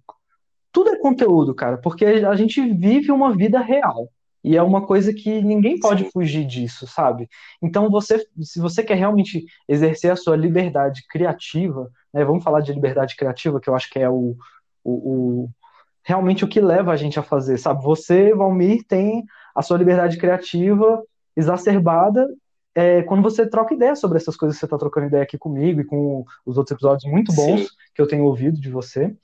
[0.71, 4.09] tudo é conteúdo, cara, porque a gente vive uma vida real.
[4.43, 6.09] E é uma coisa que ninguém pode Sim.
[6.11, 7.29] fugir disso, sabe?
[7.61, 12.71] Então, você, se você quer realmente exercer a sua liberdade criativa, né, vamos falar de
[12.71, 14.35] liberdade criativa, que eu acho que é o,
[14.83, 15.49] o, o,
[16.03, 17.83] realmente o que leva a gente a fazer, sabe?
[17.83, 19.23] Você, Valmir, tem
[19.55, 21.03] a sua liberdade criativa
[21.35, 22.27] exacerbada
[22.75, 25.81] é, quando você troca ideia sobre essas coisas que você está trocando ideia aqui comigo
[25.81, 27.67] e com os outros episódios muito bons Sim.
[27.93, 29.15] que eu tenho ouvido de você.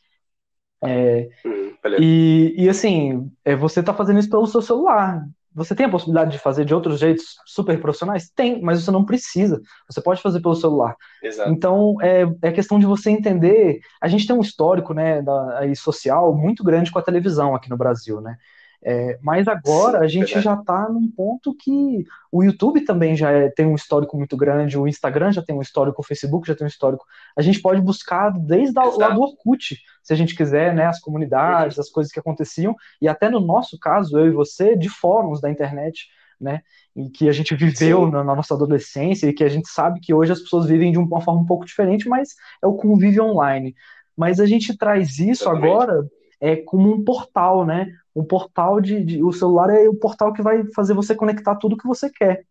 [0.84, 5.25] É, hum, e, e, assim, é, você está fazendo isso pelo seu celular.
[5.59, 8.31] Você tem a possibilidade de fazer de outros jeitos super profissionais?
[8.33, 9.61] Tem, mas você não precisa.
[9.89, 10.95] Você pode fazer pelo celular.
[11.21, 11.51] Exato.
[11.51, 13.81] Então, é, é questão de você entender.
[14.01, 17.69] A gente tem um histórico né, da, aí, social muito grande com a televisão aqui
[17.69, 18.37] no Brasil, né?
[18.81, 20.45] É, mas agora Sim, a gente verdade.
[20.45, 24.77] já está num ponto que o YouTube também já é, tem um histórico muito grande,
[24.77, 27.05] o Instagram já tem um histórico, o Facebook já tem um histórico.
[27.35, 30.99] A gente pode buscar desde a, lá do Orkut, se a gente quiser, né, as
[30.99, 35.41] comunidades, as coisas que aconteciam, e até no nosso caso, eu e você, de fóruns
[35.41, 36.07] da internet,
[36.39, 36.61] né,
[36.95, 40.13] em que a gente viveu na, na, nossa adolescência e que a gente sabe que
[40.13, 42.29] hoje as pessoas vivem de uma forma um pouco diferente, mas
[42.63, 43.75] é o convívio online.
[44.15, 45.65] Mas a gente traz isso Exatamente.
[45.65, 46.09] agora
[46.41, 47.93] é como um portal, né?
[48.15, 51.77] Um portal de, de, O celular é o portal que vai fazer você conectar tudo
[51.77, 52.43] que você quer.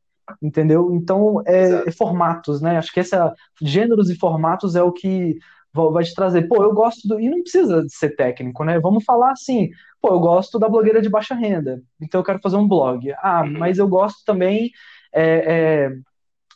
[0.42, 0.94] Entendeu?
[0.94, 2.76] Então, é, é formatos, né?
[2.76, 5.38] Acho que essa gêneros e formatos é o que
[5.72, 6.48] vai te trazer.
[6.48, 7.20] Pô, eu gosto do.
[7.20, 8.78] E não precisa ser técnico, né?
[8.80, 9.70] Vamos falar assim.
[10.00, 11.80] Pô, eu gosto da blogueira de baixa renda.
[12.00, 13.12] Então eu quero fazer um blog.
[13.22, 13.58] Ah, uhum.
[13.58, 14.70] mas eu gosto também.
[15.12, 15.92] É, é,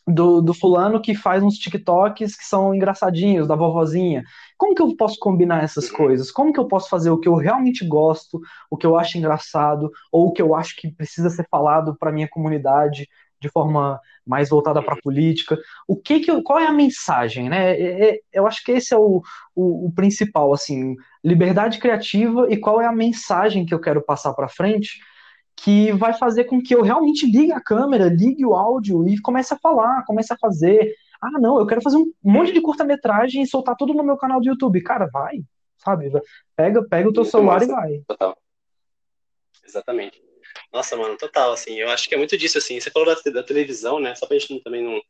[0.07, 4.25] do, do fulano que faz uns TikToks que são engraçadinhos, da vovozinha.
[4.59, 6.31] Como que eu posso combinar essas coisas?
[6.31, 9.91] Como que eu posso fazer o que eu realmente gosto, o que eu acho engraçado,
[10.11, 13.09] ou o que eu acho que precisa ser falado para minha comunidade
[13.41, 15.59] de forma mais voltada para a política?
[15.87, 17.73] O que que eu, qual é a mensagem, né?
[17.73, 19.23] É, é, eu acho que esse é o,
[19.55, 24.33] o, o principal, assim, liberdade criativa e qual é a mensagem que eu quero passar
[24.35, 25.01] para frente
[25.57, 29.55] que vai fazer com que eu realmente ligue a câmera, ligue o áudio e comece
[29.55, 30.95] a falar, comece a fazer.
[31.21, 34.41] Ah, não, eu quero fazer um monte de curta-metragem e soltar tudo no meu canal
[34.41, 34.83] do YouTube.
[34.83, 35.43] Cara, vai,
[35.79, 36.11] sabe?
[36.57, 37.65] Pega, pega o teu Muito celular massa.
[37.65, 37.99] e vai.
[38.09, 38.37] Total.
[39.65, 40.21] Exatamente.
[40.73, 43.43] Nossa, mano, total, assim, eu acho que é muito disso, assim, você falou da, da
[43.43, 45.01] televisão, né, só pra gente também não,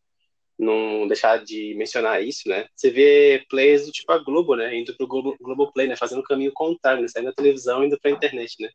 [0.59, 4.95] não deixar de mencionar isso, né, você vê players do tipo a Globo, né, indo
[4.97, 8.11] pro Globo, Globoplay, né, fazendo o caminho contrário, né, saindo da televisão e indo pra
[8.11, 8.69] internet, né.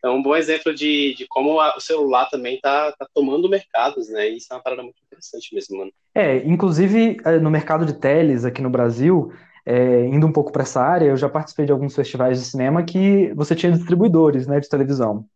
[0.00, 4.08] Então, um bom exemplo de, de como a- o celular também tá, tá tomando mercados,
[4.08, 5.92] né, e isso é uma parada muito interessante mesmo, mano.
[6.14, 9.30] É, inclusive eh, no mercado de teles aqui no Brasil,
[9.66, 12.82] eh, indo um pouco para essa área, eu já participei de alguns festivais de cinema
[12.82, 15.26] que você tinha distribuidores, né, de televisão.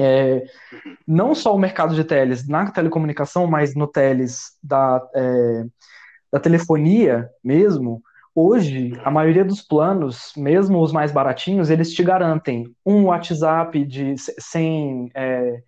[0.00, 0.44] É,
[1.06, 5.64] não só o mercado de teles na telecomunicação, mas no teles da, é,
[6.32, 8.02] da telefonia mesmo,
[8.34, 14.14] hoje a maioria dos planos, mesmo os mais baratinhos, eles te garantem um WhatsApp de,
[14.18, 15.62] sem é,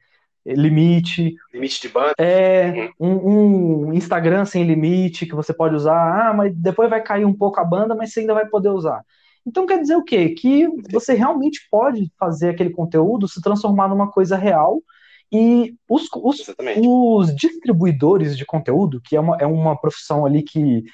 [0.47, 6.29] limite, Limite de banda, é um, um Instagram sem limite que você pode usar.
[6.29, 9.03] Ah, mas depois vai cair um pouco a banda, mas você ainda vai poder usar.
[9.47, 10.31] Então quer dizer o quê?
[10.31, 14.83] Que você realmente pode fazer aquele conteúdo se transformar numa coisa real
[15.31, 20.85] e os, os, os distribuidores de conteúdo, que é uma, é uma profissão ali que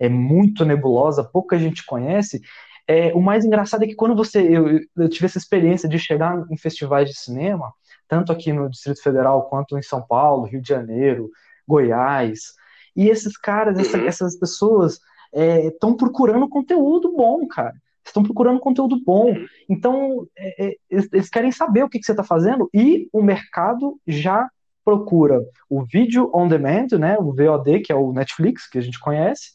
[0.00, 2.40] é muito nebulosa, pouca gente conhece.
[2.88, 4.40] É, o mais engraçado é que quando você.
[4.40, 7.72] Eu, eu tive essa experiência de chegar em festivais de cinema,
[8.08, 11.30] tanto aqui no Distrito Federal quanto em São Paulo, Rio de Janeiro,
[11.68, 12.54] Goiás.
[12.96, 14.06] E esses caras, essa, Uhum.
[14.06, 14.98] essas pessoas
[15.32, 17.74] estão procurando conteúdo bom, cara.
[18.04, 19.26] Estão procurando conteúdo bom.
[19.26, 19.46] Uhum.
[19.68, 24.00] Então, é, é, eles, querem saber o que, que você está fazendo e o mercado
[24.04, 24.50] já
[24.84, 28.98] procura o vídeo on demand, né, o VOD, que é o Netflix, que a gente
[28.98, 29.52] conhece.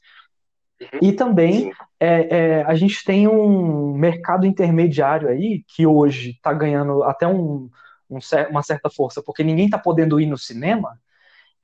[1.02, 7.04] E também é, é, a gente tem um mercado intermediário aí que hoje está ganhando
[7.04, 7.70] até um,
[8.10, 11.00] um uma certa força, porque ninguém está podendo ir no cinema,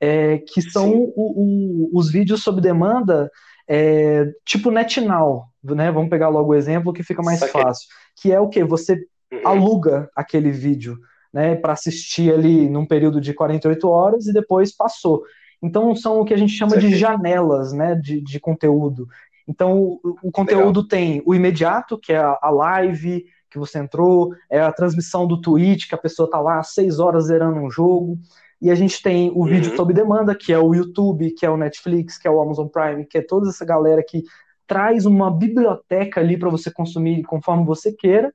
[0.00, 3.30] é, que são o- o- os vídeos sob demanda,
[3.68, 5.90] é, tipo NetNow, né?
[5.92, 7.88] Vamos pegar logo o exemplo que fica mais fácil.
[8.20, 8.94] Que é o que Você
[9.32, 9.40] Uhum.
[9.44, 10.98] aluga aquele vídeo,
[11.32, 15.22] né, para assistir ali num período de 48 horas e depois passou.
[15.62, 19.06] Então são o que a gente chama de janelas, né, de, de conteúdo.
[19.46, 24.34] Então o, o conteúdo tem o imediato, que é a, a live que você entrou,
[24.50, 28.18] é a transmissão do Twitch, que a pessoa tá lá seis horas zerando um jogo.
[28.60, 29.76] E a gente tem o vídeo Uhum.
[29.76, 33.04] sob demanda, que é o YouTube, que é o Netflix, que é o Amazon Prime,
[33.04, 34.22] que é toda essa galera que
[34.66, 38.32] traz uma biblioteca ali para você consumir conforme você queira.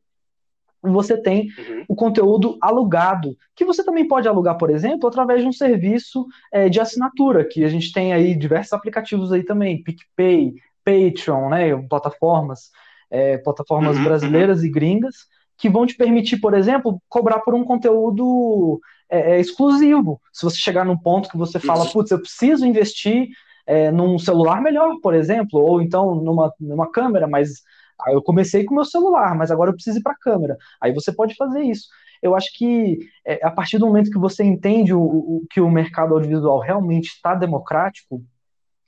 [0.93, 1.87] Você tem Uhum.
[1.87, 6.69] o conteúdo alugado, que você também pode alugar, por exemplo, através de um serviço é,
[6.69, 12.71] de assinatura, que a gente tem aí diversos aplicativos aí também, PicPay, Patreon, né, plataformas,
[13.09, 15.15] é, plataformas Uhum, brasileiras e gringas,
[15.57, 20.21] que vão te permitir, por exemplo, cobrar por um conteúdo é, é, exclusivo.
[20.31, 21.91] Se você chegar num ponto que você fala, Uhum.
[21.91, 23.29] putz, eu preciso investir
[23.65, 27.61] é, num celular melhor, por exemplo, ou então numa, numa câmera, mas
[27.99, 30.57] ah, eu comecei com o meu celular, mas agora eu preciso ir para a câmera.
[30.81, 31.87] Aí você pode fazer isso.
[32.21, 35.69] Eu acho que é, a partir do momento que você entende o, o que o
[35.69, 38.23] mercado audiovisual realmente está democrático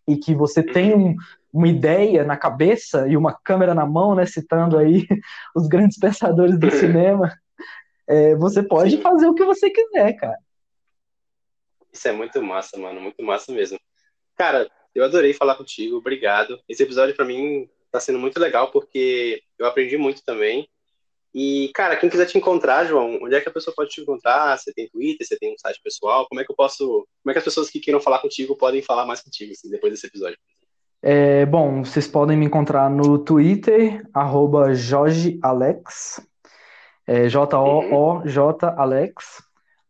[0.08, 1.16] e que você tem um,
[1.54, 5.06] uma ideia na cabeça e uma câmera na mão, né, citando aí
[5.56, 7.32] os grandes pensadores do cinema,
[8.08, 9.02] é, você pode Sim.
[9.02, 10.38] fazer o que você quiser, cara.
[11.92, 13.80] Isso é muito massa, mano, muito massa mesmo.
[14.36, 16.60] Cara, eu adorei falar contigo, obrigado.
[16.68, 20.68] Esse episódio pra mim tá sendo muito legal porque eu aprendi muito também.
[21.34, 24.58] E, cara, quem quiser te encontrar, João, onde é que a pessoa pode te encontrar?
[24.58, 26.26] Você tem Twitter, você tem um site pessoal?
[26.28, 27.08] Como é que eu posso.
[27.24, 29.94] Como é que as pessoas que queiram falar contigo podem falar mais contigo, assim, depois
[29.94, 30.38] desse episódio?
[31.02, 34.06] É, bom, vocês podem me encontrar no Twitter,
[34.76, 36.20] JorgeAlex,
[37.08, 39.42] é, J-O-O-J Alex.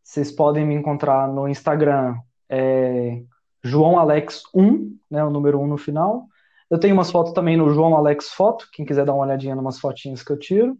[0.03, 2.15] Vocês podem me encontrar no Instagram,
[2.47, 3.21] é,
[3.65, 6.27] JoãoAlex1, né, o número 1 no final.
[6.69, 9.57] Eu tenho umas fotos também no João Alex Foto, quem quiser dar uma olhadinha em
[9.57, 10.77] umas fotinhas que eu tiro.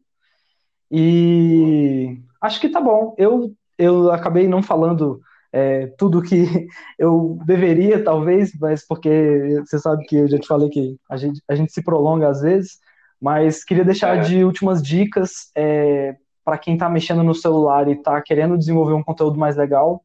[0.92, 3.16] E acho que tá bom.
[3.18, 5.20] Eu, eu acabei não falando
[5.52, 10.70] é, tudo que eu deveria, talvez, mas porque você sabe que eu já te falei
[10.70, 12.78] que a gente, a gente se prolonga às vezes,
[13.22, 14.22] mas queria deixar É.
[14.22, 19.04] de últimas dicas é, para quem está mexendo no celular e está querendo desenvolver um
[19.04, 20.04] conteúdo mais legal.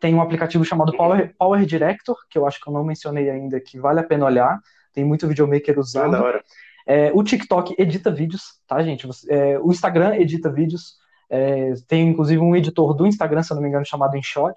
[0.00, 3.60] Tem um aplicativo chamado Power, Power Director, que eu acho que eu não mencionei ainda,
[3.60, 4.58] que vale a pena olhar.
[4.94, 6.12] Tem muito videomaker Ah, usando.
[6.12, 6.44] da hora.
[6.86, 9.06] É, o TikTok edita vídeos, tá, gente?
[9.06, 10.94] Você- é, o Instagram edita vídeos.
[11.30, 14.54] É, tem inclusive um editor do Instagram, se eu não me engano, chamado InShot.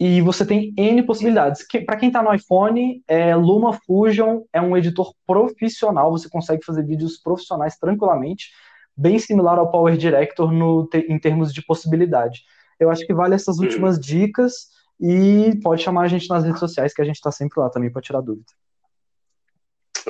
[0.00, 1.66] E você tem N possibilidades.
[1.66, 6.10] Que, para quem tá no iPhone, é, Luma Fusion é um editor profissional.
[6.12, 8.50] Você consegue fazer vídeos profissionais tranquilamente,
[8.96, 12.42] bem similar ao Power Director no, te- em termos de possibilidade.
[12.78, 14.68] eu acho que vale essas últimas dicas
[15.00, 17.90] e pode chamar a gente nas redes sociais, que a gente está sempre lá também
[17.90, 18.46] para tirar dúvida.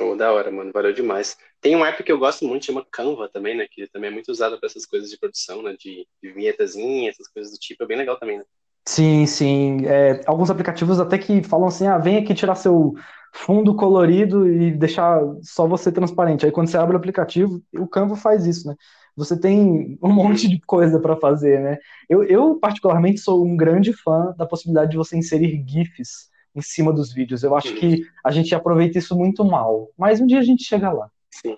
[0.01, 1.37] Oh, da hora, mano, valeu demais.
[1.61, 3.67] Tem um app que eu gosto muito, chama Canva também, né?
[3.69, 5.75] Que também é muito usado para essas coisas de produção, né?
[5.77, 8.43] De, de vinhetazinha, essas coisas do tipo, é bem legal também, né?
[8.85, 9.85] Sim, sim.
[9.85, 12.95] É, alguns aplicativos até que falam assim, ah, vem aqui tirar seu
[13.33, 16.45] fundo colorido e deixar só você transparente.
[16.45, 18.75] Aí quando você abre o aplicativo, o Canva faz isso, né?
[19.15, 21.77] Você tem um monte de coisa para fazer, né?
[22.09, 26.29] Eu, eu, particularmente, sou um grande fã da possibilidade de você inserir GIFs
[26.59, 27.43] em cima dos vídeos.
[27.43, 29.89] Eu acho que a gente aproveita isso muito mal.
[29.97, 31.09] Mas um dia a gente chega lá.
[31.31, 31.57] Sim.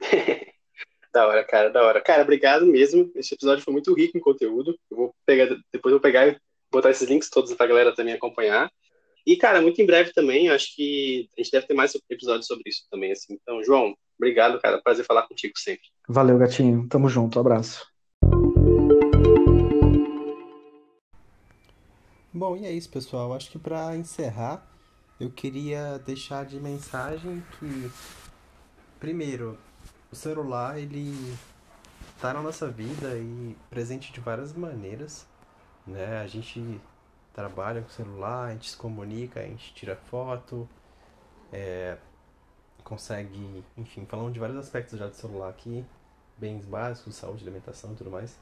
[1.12, 2.00] da hora, cara, da hora.
[2.00, 3.10] Cara, obrigado mesmo.
[3.14, 4.78] Esse episódio foi muito rico em conteúdo.
[4.90, 6.36] Eu vou pegar, depois eu vou pegar e
[6.70, 8.70] botar esses links todos pra galera também acompanhar.
[9.26, 12.64] E, cara, muito em breve também, acho que a gente deve ter mais episódios sobre
[12.66, 13.34] isso também, assim.
[13.34, 14.80] Então, João, obrigado, cara.
[14.80, 15.86] Prazer falar contigo sempre.
[16.08, 16.88] Valeu, gatinho.
[16.88, 17.38] Tamo junto.
[17.38, 17.87] abraço.
[22.38, 23.34] Bom, e é isso, pessoal.
[23.34, 24.64] Acho que para encerrar,
[25.18, 27.90] eu queria deixar de mensagem que,
[29.00, 29.58] primeiro,
[30.12, 31.36] o celular ele
[32.20, 35.26] tá na nossa vida e presente de várias maneiras,
[35.84, 36.20] né?
[36.20, 36.80] A gente
[37.34, 40.68] trabalha com o celular, a gente se comunica, a gente tira foto,
[41.52, 41.98] é,
[42.84, 45.84] consegue, enfim, falando de vários aspectos já do celular aqui,
[46.36, 48.36] bens básicos, saúde, alimentação e tudo mais.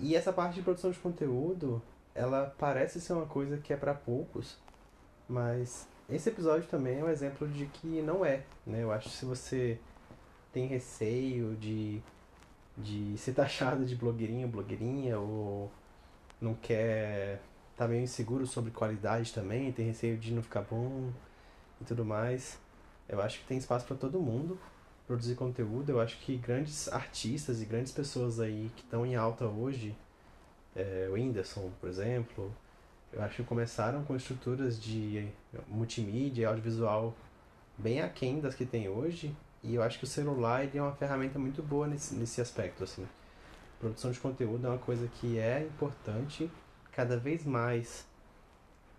[0.00, 1.82] E essa parte de produção de conteúdo,
[2.14, 4.58] ela parece ser uma coisa que é para poucos,
[5.28, 8.82] mas esse episódio também é um exemplo de que não é, né?
[8.82, 9.78] Eu acho que se você
[10.52, 12.02] tem receio de,
[12.76, 15.70] de ser taxado de blogueirinho, blogueirinha, ou
[16.40, 17.40] não quer
[17.76, 21.10] tá meio inseguro sobre qualidade também, tem receio de não ficar bom
[21.80, 22.58] e tudo mais.
[23.08, 24.58] Eu acho que tem espaço para todo mundo
[25.06, 25.90] produzir conteúdo.
[25.90, 29.96] Eu acho que grandes artistas e grandes pessoas aí que estão em alta hoje,
[30.74, 32.54] é, o Whindersson, por exemplo,
[33.12, 35.28] eu acho que começaram com estruturas de
[35.68, 37.14] multimídia, audiovisual
[37.76, 39.34] bem aquém das que tem hoje.
[39.62, 42.82] E eu acho que o celular ele é uma ferramenta muito boa nesse, nesse aspecto.
[42.84, 43.06] Assim.
[43.78, 46.50] Produção de conteúdo é uma coisa que é importante
[46.90, 48.06] cada vez mais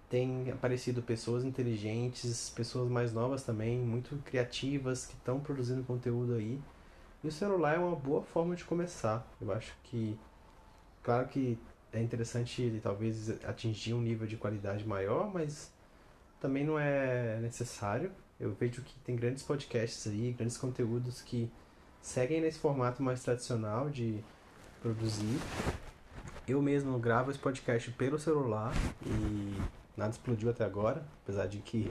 [0.09, 6.61] tem aparecido pessoas inteligentes, pessoas mais novas também, muito criativas, que estão produzindo conteúdo aí.
[7.23, 9.25] E o celular é uma boa forma de começar.
[9.41, 10.15] Eu acho que,
[11.03, 11.59] claro que
[11.91, 15.71] é interessante talvez atingir um nível de qualidade maior, mas
[16.41, 18.11] também não é necessário.
[18.39, 21.51] Eu vejo que tem grandes podcasts aí, grandes conteúdos que
[22.01, 24.23] seguem nesse formato mais tradicional de
[24.81, 25.39] produzir
[26.47, 28.73] eu mesmo gravo esse podcast pelo celular
[29.05, 29.57] e
[29.95, 31.89] nada explodiu até agora, apesar de que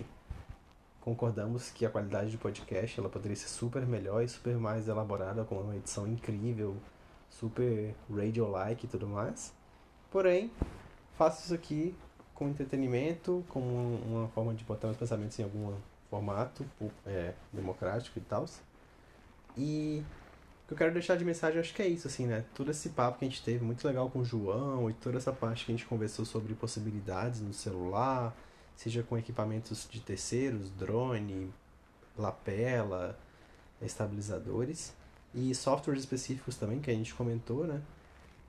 [1.01, 5.43] concordamos que a qualidade de podcast ela poderia ser super melhor e super mais elaborada
[5.45, 6.77] com uma edição incrível,
[7.39, 9.53] super radio-like e tudo mais.
[10.11, 10.51] Porém,
[11.17, 11.95] faço isso aqui
[12.35, 13.67] com entretenimento, como
[14.07, 15.75] uma forma de botar meus pensamentos em algum
[16.11, 16.65] formato
[17.07, 18.45] é, democrático e tal.
[19.57, 20.05] E
[20.67, 22.45] que eu quero deixar de mensagem, acho que é isso, assim, né?
[22.55, 25.33] Todo esse papo que a gente teve, muito legal com o João, e toda essa
[25.33, 28.35] parte que a gente conversou sobre possibilidades no celular,
[28.75, 31.53] seja com equipamentos de terceiros, drone,
[32.17, 33.19] lapela,
[33.83, 34.95] estabilizadores,
[35.35, 37.81] e softwares específicos também, que a gente comentou, né?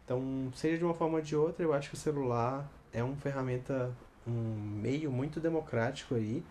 [0.06, 3.16] Então, seja de uma forma ou de outra, eu acho que o celular é uma
[3.16, 3.92] ferramenta,
[4.28, 6.44] um meio muito democrático aí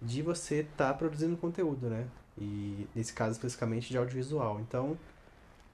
[0.00, 2.06] de você estar tá produzindo conteúdo, né?
[2.38, 4.60] E nesse caso especificamente de audiovisual.
[4.60, 4.96] Então,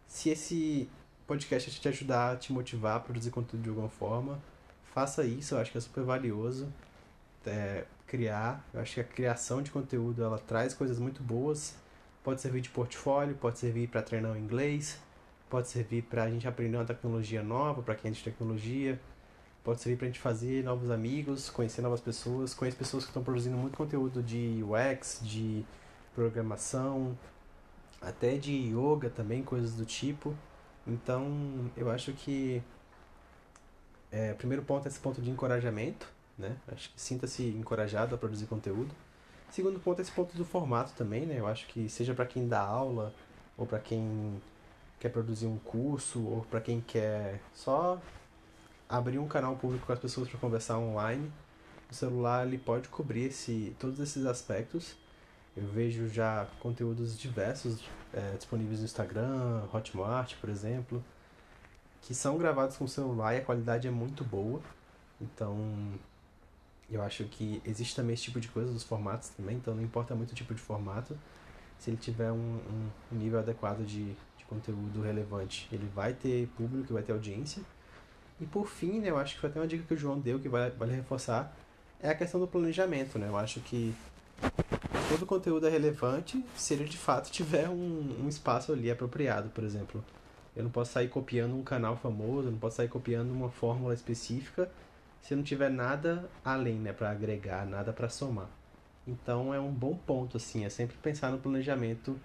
[0.07, 0.88] se esse
[1.26, 4.38] podcast te ajudar, te motivar a produzir conteúdo de alguma forma,
[4.95, 6.72] faça isso, eu acho que é super valioso.
[7.45, 11.74] É, criar, eu acho que a criação de conteúdo ela traz coisas muito boas.
[12.23, 14.99] Pode servir de portfólio, pode servir para treinar o inglês,
[15.51, 19.01] pode servir para a gente aprender uma tecnologia nova, para quem é de tecnologia,
[19.64, 23.23] pode servir para a gente fazer novos amigos, conhecer novas pessoas, conhecer pessoas que estão
[23.25, 25.64] produzindo muito conteúdo de UX, de
[26.14, 27.18] programação,
[28.01, 30.35] até de yoga também, coisas do tipo.
[30.87, 32.62] Então, eu acho que
[34.11, 36.07] é, primeiro ponto é esse ponto de encorajamento,
[36.37, 36.57] né?
[36.68, 38.95] Acho que sinta-se encorajado a produzir conteúdo.
[39.53, 41.38] Segundo ponto é esse ponto do formato também, né?
[41.38, 43.14] Eu acho que seja para quem dá aula
[43.57, 44.42] ou para quem
[44.98, 48.00] quer produzir um curso ou para quem quer só
[48.88, 51.30] abrir um canal público com as pessoas para conversar online,
[51.90, 54.96] o celular ele pode cobrir esse, todos esses aspectos
[55.57, 61.05] eu vejo já conteúdos diversos é, disponíveis no Instagram, Hotmart, por exemplo,
[62.00, 64.62] que são gravados com celular e a qualidade é muito boa.
[65.20, 65.55] Então,
[66.91, 70.14] eu acho que existe também esse tipo de coisa dos formatos também, então não importa
[70.14, 71.18] muito o tipo de formato.
[71.78, 72.61] Se ele tiver um,
[73.12, 74.05] um nível adequado de,
[74.37, 77.62] de conteúdo relevante, ele vai ter público, vai ter audiência.
[78.41, 80.39] E por fim, né, eu acho que foi até uma dica que o João deu
[80.39, 81.57] que vale, vale reforçar,
[82.01, 83.28] é a questão do planejamento, né?
[83.28, 83.95] Eu acho que
[85.09, 89.62] todo conteúdo é relevante se ele de fato tiver um, um espaço ali apropriado, por
[89.62, 90.05] exemplo.
[90.55, 93.95] Eu não posso sair copiando um canal famoso, eu não posso sair copiando uma fórmula
[93.95, 94.70] específica
[95.23, 98.51] se não tiver nada além, né, para agregar, nada para somar.
[99.07, 102.18] Então é um bom ponto assim, é sempre pensar no planejamento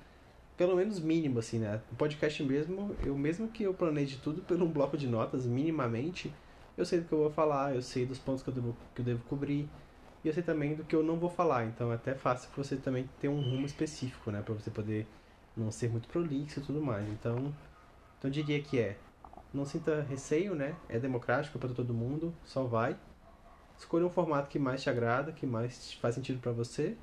[0.58, 1.80] pelo menos mínimo assim, né?
[1.92, 6.34] O podcast mesmo, eu mesmo que eu planeje tudo por um bloco de notas minimamente,
[6.76, 9.02] eu sei do que eu vou falar, eu sei dos pontos que eu devo, que
[9.02, 9.70] eu devo cobrir,
[10.24, 11.66] e eu sei também do que eu não vou falar.
[11.66, 15.06] Então é até fácil para você também ter um rumo específico, né, para você poder
[15.56, 17.08] não ser muito prolixo e tudo mais.
[17.08, 17.54] Então,
[18.18, 18.98] então eu diria que é
[19.54, 20.76] não sinta receio, né?
[20.90, 22.98] É democrático para todo mundo, só vai.
[23.78, 26.98] Escolha um formato que mais te agrada, que mais faz sentido para você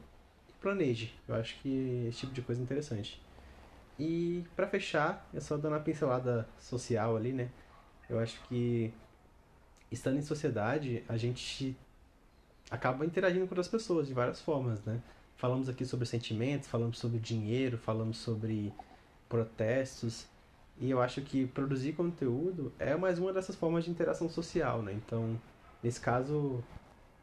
[0.48, 1.14] e planeje.
[1.28, 3.22] Eu acho que esse tipo de coisa é interessante.
[3.98, 7.48] E para fechar, é só dando uma pincelada social ali, né?
[8.08, 8.92] Eu acho que
[9.90, 11.76] estando em sociedade, a gente
[12.70, 15.00] acaba interagindo com outras pessoas de várias formas, né?
[15.36, 18.72] Falamos aqui sobre sentimentos, falamos sobre dinheiro, falamos sobre
[19.28, 20.26] protestos.
[20.78, 24.92] E eu acho que produzir conteúdo é mais uma dessas formas de interação social, né?
[24.92, 25.40] Então,
[25.82, 26.62] nesse caso,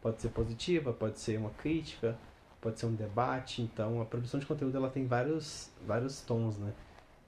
[0.02, 2.18] pode ser positiva, pode ser uma crítica,
[2.62, 3.62] pode ser um debate.
[3.62, 6.74] Então, a produção de conteúdo ela tem vários, vários tons, né?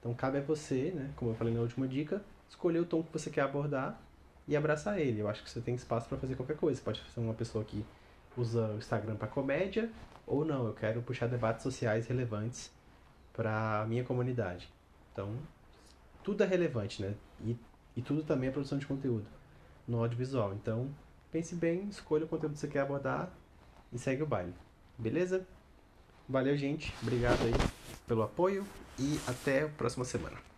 [0.00, 1.10] Então, cabe a você, né?
[1.16, 4.00] Como eu falei na última dica, escolher o tom que você quer abordar
[4.48, 5.20] e abraçar ele.
[5.20, 6.78] Eu acho que você tem espaço para fazer qualquer coisa.
[6.78, 7.84] Você pode ser uma pessoa que
[8.36, 9.90] usa o Instagram para comédia
[10.26, 10.66] ou não.
[10.66, 12.72] Eu quero puxar debates sociais relevantes
[13.32, 14.72] para a minha comunidade.
[15.12, 15.36] Então,
[16.24, 17.14] tudo é relevante, né?
[17.44, 17.56] E,
[17.94, 19.26] e tudo também é produção de conteúdo
[19.86, 20.54] no audiovisual.
[20.54, 20.88] Então,
[21.30, 23.30] pense bem, escolha o conteúdo que você quer abordar
[23.92, 24.54] e segue o baile.
[24.98, 25.46] Beleza?
[26.28, 26.92] Valeu, gente.
[27.02, 27.52] Obrigado aí
[28.08, 28.66] pelo apoio
[28.98, 30.53] e até a próxima semana.